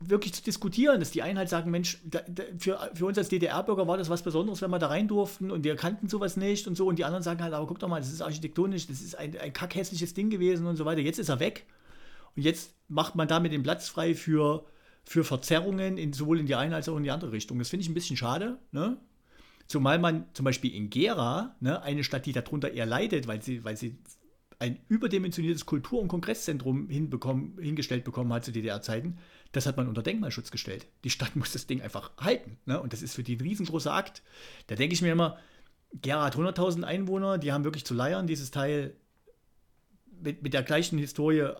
[0.00, 3.28] wirklich zu diskutieren, dass die einen halt sagen, Mensch, da, da, für, für uns als
[3.28, 6.66] DDR-Bürger war das was Besonderes, wenn wir da rein durften und wir kannten sowas nicht
[6.66, 9.00] und so und die anderen sagen halt, aber guck doch mal, das ist architektonisch, das
[9.00, 11.00] ist ein, ein kackhässliches Ding gewesen und so weiter.
[11.00, 11.66] Jetzt ist er weg
[12.34, 14.64] und jetzt macht man damit den Platz frei für,
[15.04, 17.58] für Verzerrungen in, sowohl in die eine als auch in die andere Richtung.
[17.58, 18.96] Das finde ich ein bisschen schade, ne?
[19.68, 23.64] Zumal man zum Beispiel in Gera, ne, eine Stadt, die darunter eher leidet, weil sie,
[23.64, 23.98] weil sie
[24.58, 29.18] ein überdimensioniertes Kultur- und Kongresszentrum hingestellt bekommen hat zu DDR-Zeiten,
[29.52, 30.86] das hat man unter Denkmalschutz gestellt.
[31.04, 32.58] Die Stadt muss das Ding einfach halten.
[32.66, 32.80] Ne?
[32.80, 34.22] Und das ist für die ein riesengroßer Akt.
[34.66, 35.38] Da denke ich mir immer,
[35.92, 38.94] Gera hat 100.000 Einwohner, die haben wirklich zu leiern, dieses Teil
[40.20, 41.50] mit, mit der gleichen Historie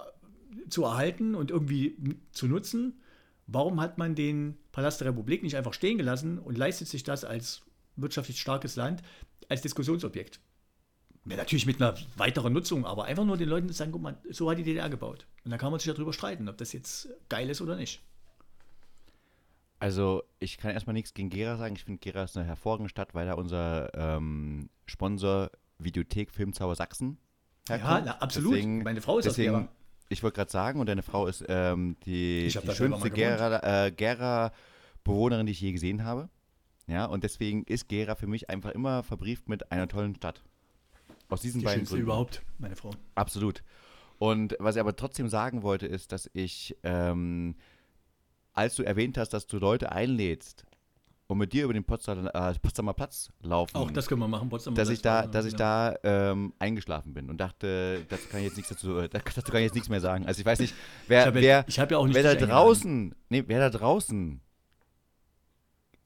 [0.68, 1.96] zu erhalten und irgendwie
[2.32, 3.00] zu nutzen.
[3.46, 7.24] Warum hat man den Palast der Republik nicht einfach stehen gelassen und leistet sich das
[7.24, 7.62] als
[7.96, 9.02] wirtschaftlich starkes Land
[9.48, 10.40] als Diskussionsobjekt?
[11.28, 14.50] Ja, natürlich mit einer weiteren Nutzung, aber einfach nur den Leuten sagen, guck mal, so
[14.50, 15.26] hat die DDR gebaut.
[15.44, 18.00] Und dann kann man sich darüber streiten, ob das jetzt geil ist oder nicht.
[19.80, 21.76] Also, ich kann erstmal nichts gegen Gera sagen.
[21.76, 27.18] Ich finde, Gera ist eine hervorragende Stadt, weil da unser ähm, Sponsor Videothek Filmzauber Sachsen
[27.68, 27.90] herkommt.
[27.90, 28.54] Ja, na, absolut.
[28.54, 29.72] Deswegen, Meine Frau ist deswegen, aus Gera.
[30.08, 34.52] Ich wollte gerade sagen, und deine Frau ist ähm, die, die schönste Gera, äh, Gera
[35.04, 36.28] Bewohnerin, die ich je gesehen habe.
[36.86, 40.42] Ja, und deswegen ist Gera für mich einfach immer verbrieft mit einer tollen Stadt.
[41.28, 42.02] Aus diesen die beiden Gründen.
[42.02, 42.90] überhaupt, meine Frau.
[43.14, 43.62] Absolut.
[44.18, 47.54] Und was ich aber trotzdem sagen wollte, ist, dass ich, ähm,
[48.52, 50.64] als du erwähnt hast, dass du Leute einlädst,
[51.28, 53.76] und mit dir über den Potsdamer, äh, Potsdamer Platz laufen.
[53.76, 54.98] Auch das können wir machen, Potsdamer dass Platz.
[54.98, 58.70] Ich da, dass ich da ähm, eingeschlafen bin und dachte, das kann ich jetzt nichts
[58.70, 60.26] dazu, dazu kann ich jetzt nichts mehr sagen.
[60.26, 60.74] Also ich weiß nicht,
[61.06, 64.40] wer, ich wer, ja, ja auch nicht wer da draußen, nee, wer da draußen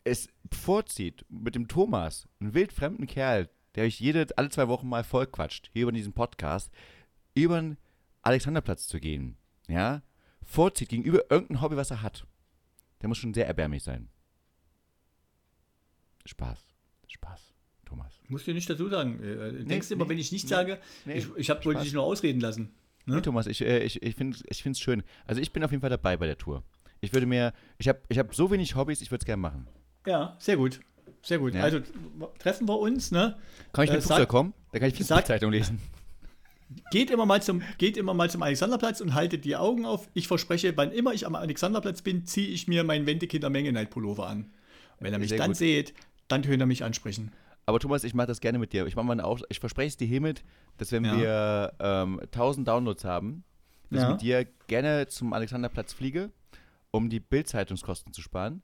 [0.04, 5.04] es vorzieht, mit dem Thomas, einen wildfremden Kerl, der euch jede, alle zwei Wochen mal
[5.04, 6.70] vollquatscht, hier über diesen Podcast,
[7.34, 7.76] über den
[8.22, 9.36] Alexanderplatz zu gehen,
[9.68, 10.02] ja,
[10.42, 12.26] vorzieht gegenüber irgendeinem Hobby, was er hat,
[13.00, 14.08] der muss schon sehr erbärmlich sein.
[16.24, 16.66] Spaß.
[17.08, 17.52] Spaß,
[17.84, 18.20] Thomas.
[18.28, 19.22] Musst du nicht dazu sagen.
[19.22, 21.82] Äh, nee, denkst du immer, nee, wenn ich nicht nee, sage, ich, ich hab, wollte
[21.82, 22.74] dich nur ausreden lassen.
[23.04, 23.16] Ne?
[23.16, 25.02] Nee, Thomas, ich, äh, ich, ich finde es schön.
[25.26, 26.62] Also ich bin auf jeden Fall dabei bei der Tour.
[27.00, 29.66] Ich würde mir, ich habe ich hab so wenig Hobbys, ich würde es gerne machen.
[30.06, 30.80] Ja, sehr gut.
[31.22, 31.54] Sehr gut.
[31.54, 31.62] Ja.
[31.62, 31.80] Also
[32.38, 33.36] treffen wir uns, ne?
[33.72, 34.54] Kann ich mit äh, Flugzeug kommen?
[34.72, 35.80] Da kann ich die Zeitung lesen.
[36.90, 40.08] Geht immer, mal zum, geht immer mal zum Alexanderplatz und haltet die Augen auf.
[40.14, 43.90] Ich verspreche, wann immer ich am Alexanderplatz bin, ziehe ich mir meinen Wendekinder Menge Night
[43.90, 44.50] Pullover an.
[44.98, 45.56] Wenn ihr mich dann gut.
[45.56, 45.94] seht,
[46.28, 47.32] dann könnt ihr mich ansprechen.
[47.66, 48.86] Aber Thomas, ich mache das gerne mit dir.
[48.86, 50.42] Ich, mal auf, ich verspreche es dir hiermit,
[50.78, 51.16] dass wenn ja.
[51.16, 53.44] wir ähm, 1000 Downloads haben,
[53.90, 54.06] dass ja.
[54.06, 56.30] ich mit dir gerne zum Alexanderplatz fliege,
[56.90, 58.62] um die Bildzeitungskosten zu sparen.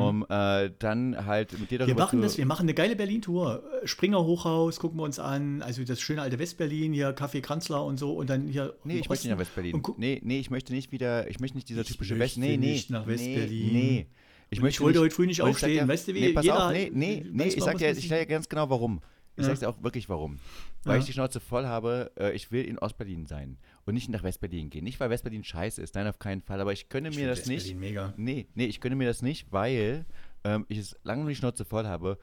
[0.00, 3.62] Um äh, dann halt mit dir darüber Wir machen das, wir machen eine geile Berlin-Tour.
[3.84, 7.98] Springer Hochhaus, gucken wir uns an, also das schöne alte Westberlin, hier Café Kranzler und
[7.98, 8.74] so und dann hier.
[8.84, 9.82] Nee, ich möchte nicht nach Westberlin.
[9.96, 12.38] Nee, nee, ich möchte nicht wieder, ich möchte nicht dieser typische West.
[12.38, 12.72] Nee, nee.
[12.72, 13.72] Nicht nach Westberlin.
[13.72, 14.06] Nee, nee.
[14.48, 16.20] Ich, möchte ich wollte nicht, heute früh nicht aufstehen, ja, weißt du wie?
[16.20, 18.70] Nee, pass jeder, auf, nee, nee, nee, ich sag dir, ich sag dir ganz genau
[18.70, 19.00] warum.
[19.36, 19.54] Ich ja.
[19.54, 20.38] sag dir auch wirklich warum.
[20.84, 21.00] Weil ja.
[21.00, 24.70] ich die Schnauze voll habe, äh, ich will in Ostberlin sein und nicht nach Westberlin
[24.70, 24.84] gehen.
[24.84, 27.74] Nicht, weil Westberlin scheiße ist, nein, auf keinen Fall, aber ich gönne mir das nicht.
[27.76, 28.14] Mega.
[28.16, 30.06] Nee, nee, ich gönne mir das nicht, weil
[30.44, 32.18] ähm, ich es lange noch die Schnauze voll habe,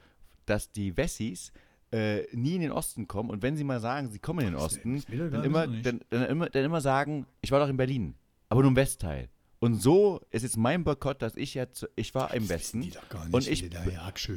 [0.46, 1.52] dass die Wessis
[1.92, 4.56] äh, nie in den Osten kommen und wenn sie mal sagen, sie kommen in den
[4.56, 8.14] Osten, dann immer, dann, dann, immer, dann immer sagen, ich war doch in Berlin,
[8.48, 9.28] aber nur im Westteil.
[9.64, 12.92] Und so ist jetzt mein Boykott, dass ich jetzt, ich war im Westen
[13.32, 13.70] und ich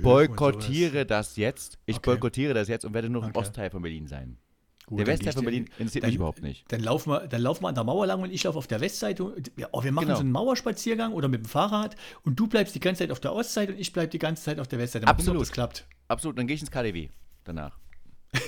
[0.01, 1.79] boykottiere und das jetzt.
[1.85, 2.11] Ich okay.
[2.11, 3.31] boykottiere das jetzt und werde nur okay.
[3.33, 4.37] im Ostteil von Berlin sein.
[4.85, 6.63] Gut, der Westteil von Berlin interessiert mich überhaupt nicht.
[6.71, 8.79] Dann laufen, wir, dann laufen wir an der Mauer lang und ich laufe auf der
[8.79, 9.35] Westseite.
[9.57, 10.15] Ja, oh, wir machen genau.
[10.15, 13.33] so einen Mauerspaziergang oder mit dem Fahrrad und du bleibst die ganze Zeit auf der
[13.33, 15.07] Ostseite und ich bleibe die ganze Zeit auf der Westseite.
[15.07, 15.39] Mal Absolut.
[15.39, 15.85] Gucken, ob das klappt.
[16.07, 17.09] Absolut, dann gehe ich ins KDW
[17.43, 17.77] danach.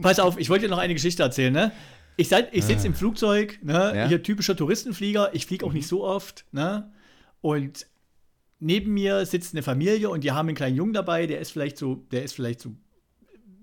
[0.00, 1.70] Pass auf, ich wollte dir noch eine Geschichte erzählen, ne?
[2.22, 3.92] Ich, ich sitze im Flugzeug, ne?
[3.94, 4.08] Ja?
[4.08, 5.34] Hier typischer Touristenflieger.
[5.34, 5.76] Ich fliege auch mhm.
[5.76, 6.92] nicht so oft, ne?
[7.40, 7.86] Und
[8.60, 11.76] neben mir sitzt eine Familie und die haben einen kleinen Jungen dabei, der ist vielleicht
[11.76, 12.76] so, der ist vielleicht so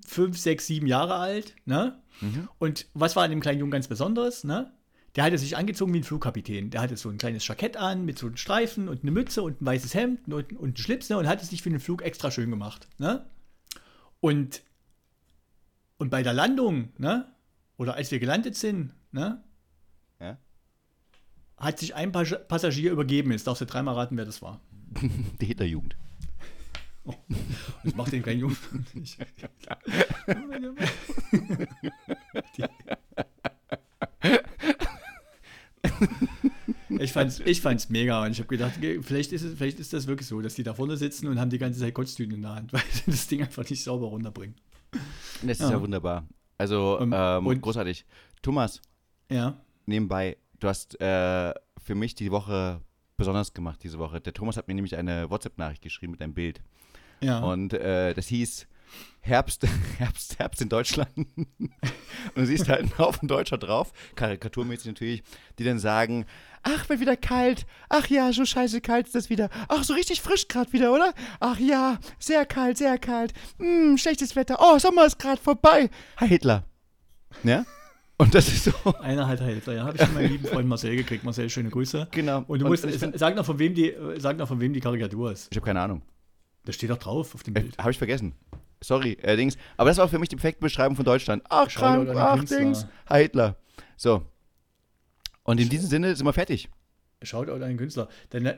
[0.06, 2.02] fünf, sechs, sieben Jahre alt, ne?
[2.22, 2.50] Mhm.
[2.60, 4.74] Und was war an dem kleinen Jungen ganz Besonderes, ne?
[5.16, 6.70] Der hatte sich angezogen wie ein Flugkapitän.
[6.70, 9.62] Der hatte so ein kleines Jackett an mit so einem Streifen und eine Mütze und
[9.62, 11.18] ein weißes Hemd und, und einen Schlips, ne?
[11.18, 13.26] Und hat es sich für den Flug extra schön gemacht, ne?
[14.20, 14.62] Und,
[15.98, 17.32] und bei der Landung, ne?
[17.80, 19.42] Oder als wir gelandet sind, ne?
[20.20, 20.38] Ja?
[21.56, 23.32] Hat sich ein Passagier übergeben.
[23.32, 24.60] Jetzt darfst du dreimal raten, wer das war.
[25.40, 25.96] Die Hitlerjugend.
[27.06, 27.14] Oh,
[27.86, 28.58] das macht den kein Jungen.
[37.00, 40.06] ich fand's, ich fand's mega und ich habe gedacht, vielleicht ist, es, vielleicht ist das
[40.06, 42.56] wirklich so, dass die da vorne sitzen und haben die ganze Zeit Kotztüten in der
[42.56, 44.58] Hand, weil sie das Ding einfach nicht sauber runterbringen.
[45.42, 46.28] Das ist ja, ja wunderbar.
[46.60, 48.06] Also um, ähm, ähm großartig.
[48.44, 48.82] Thomas.
[49.32, 49.56] Ja.
[49.88, 52.82] Nebenbei, du hast äh, für mich die Woche
[53.18, 54.22] besonders gemacht diese Woche.
[54.22, 56.62] Der Thomas hat mir nämlich eine WhatsApp-Nachricht geschrieben mit einem Bild.
[57.22, 57.40] Ja.
[57.40, 58.68] Und äh, das hieß
[59.22, 59.66] Herbst,
[59.98, 61.10] Herbst, Herbst in Deutschland.
[61.16, 61.70] und
[62.36, 65.24] du siehst halt einen Haufen Deutscher drauf, karikaturmäßig natürlich,
[65.58, 66.26] die dann sagen,
[66.64, 67.66] ach, wird wieder kalt.
[67.90, 69.50] Ach ja, so scheiße kalt ist das wieder.
[69.68, 71.14] Ach, so richtig frisch gerade wieder, oder?
[71.40, 73.34] Ach ja, sehr kalt, sehr kalt.
[73.60, 74.58] Hm, schlechtes Wetter.
[74.60, 75.90] Oh, Sommer ist gerade vorbei.
[76.18, 76.64] Herr Hitler.
[77.44, 77.66] Ja?
[78.18, 78.74] Und das ist so.
[79.00, 79.86] Einer halt Hitler, ja.
[79.86, 81.24] Habe ich von meinem lieben Freund Marcel gekriegt.
[81.24, 82.10] Marcel, schöne Grüße.
[82.12, 82.44] Genau.
[82.48, 85.32] Und du musst, und sag noch, von wem die, sag noch, von wem die Karikatur
[85.32, 85.48] ist.
[85.52, 86.02] Ich habe keine Ahnung.
[86.66, 87.78] Das steht doch drauf auf dem äh, Bild.
[87.78, 88.34] Habe ich vergessen.
[88.82, 89.58] Sorry, äh, Dings.
[89.78, 91.44] Aber das war für mich die perfekte Beschreibung von Deutschland.
[91.50, 92.86] Ach, krank, ach, Dings.
[93.06, 93.58] Herr Hitler.
[93.98, 94.26] So.
[95.44, 96.70] Und in diesem Sinne sind wir fertig.
[97.22, 98.08] Schaut an den Künstler.
[98.32, 98.58] Denn äh,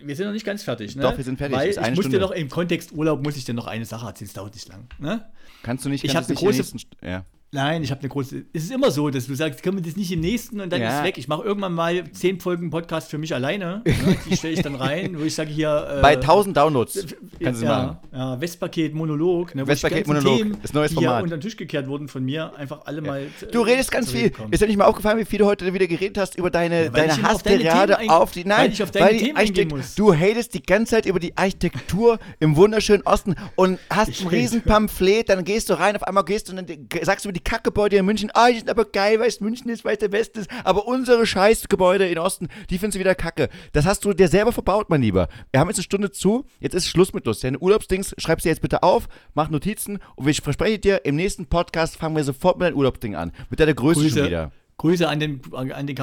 [0.00, 1.02] wir sind noch nicht ganz fertig, ne?
[1.02, 1.56] Doch, wir sind fertig.
[1.56, 4.28] Weil ich muss dir noch im Kontext Urlaub muss ich dir noch eine Sache erzählen.
[4.28, 4.88] Es dauert nicht lang.
[4.98, 5.30] Ne?
[5.62, 6.02] Kannst du nicht?
[6.04, 6.58] Ich habe eine große.
[6.58, 7.24] Nächsten, ja.
[7.54, 8.46] Nein, ich habe eine große.
[8.54, 10.80] Es ist immer so, dass du sagst, können wir das nicht im nächsten und dann
[10.80, 10.88] ja.
[10.88, 11.18] ist es weg.
[11.18, 13.82] Ich mache irgendwann mal zehn Folgen Podcast für mich alleine.
[13.84, 14.16] Ne?
[14.26, 15.98] Die stelle ich dann rein, wo ich sage hier.
[15.98, 17.08] Äh, Bei 1000 Downloads
[17.42, 17.96] kannst du ja, machen.
[18.10, 19.54] Ja, Westpaket Monolog.
[19.54, 20.38] Ne, Westpaket Monolog.
[20.38, 21.18] Themen, ist neues Format.
[21.18, 23.06] Die unter den Tisch gekehrt wurden von mir, einfach alle ja.
[23.06, 23.26] mal.
[23.50, 24.32] Du redest ganz viel.
[24.50, 27.22] Ist dir nicht mal aufgefallen, wie viel du heute wieder geredet hast über deine, deine
[27.22, 28.46] Hassgerade auf, auf, die.
[28.46, 29.94] Nein, weil ich auf deine Themen eingehen muss.
[29.94, 34.28] Du hatest die ganze Zeit über die Architektur im wunderschönen Osten und hast ich ein
[34.28, 37.34] riesen Pamphlet, dann gehst du rein, auf einmal gehst du und dann sagst du über
[37.34, 39.98] die Kackgebäude in München, ah, die sind aber geil, weil es München ist, weil es
[39.98, 43.48] der Westen ist, aber unsere Scheißgebäude in Osten, die findest du wieder kacke.
[43.72, 45.28] Das hast du dir selber verbaut, mein Lieber.
[45.50, 47.44] Wir haben jetzt eine Stunde zu, jetzt ist Schluss mit Lust.
[47.44, 51.46] Deine Urlaubsdings, schreib sie jetzt bitte auf, mach Notizen und ich verspreche dir, im nächsten
[51.46, 53.32] Podcast fangen wir sofort mit deinem Urlaubsding an.
[53.50, 54.52] Mit deiner Größe Grüße, schon wieder.
[54.78, 55.96] Grüße an den, an den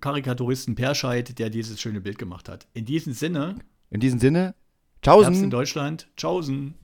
[0.00, 2.66] Karikaturisten Perscheid, der dieses schöne Bild gemacht hat.
[2.72, 3.56] In diesem Sinne.
[3.90, 4.54] In diesem Sinne,
[5.02, 5.42] tschaußen.
[5.42, 6.74] in Deutschland, tschaußen.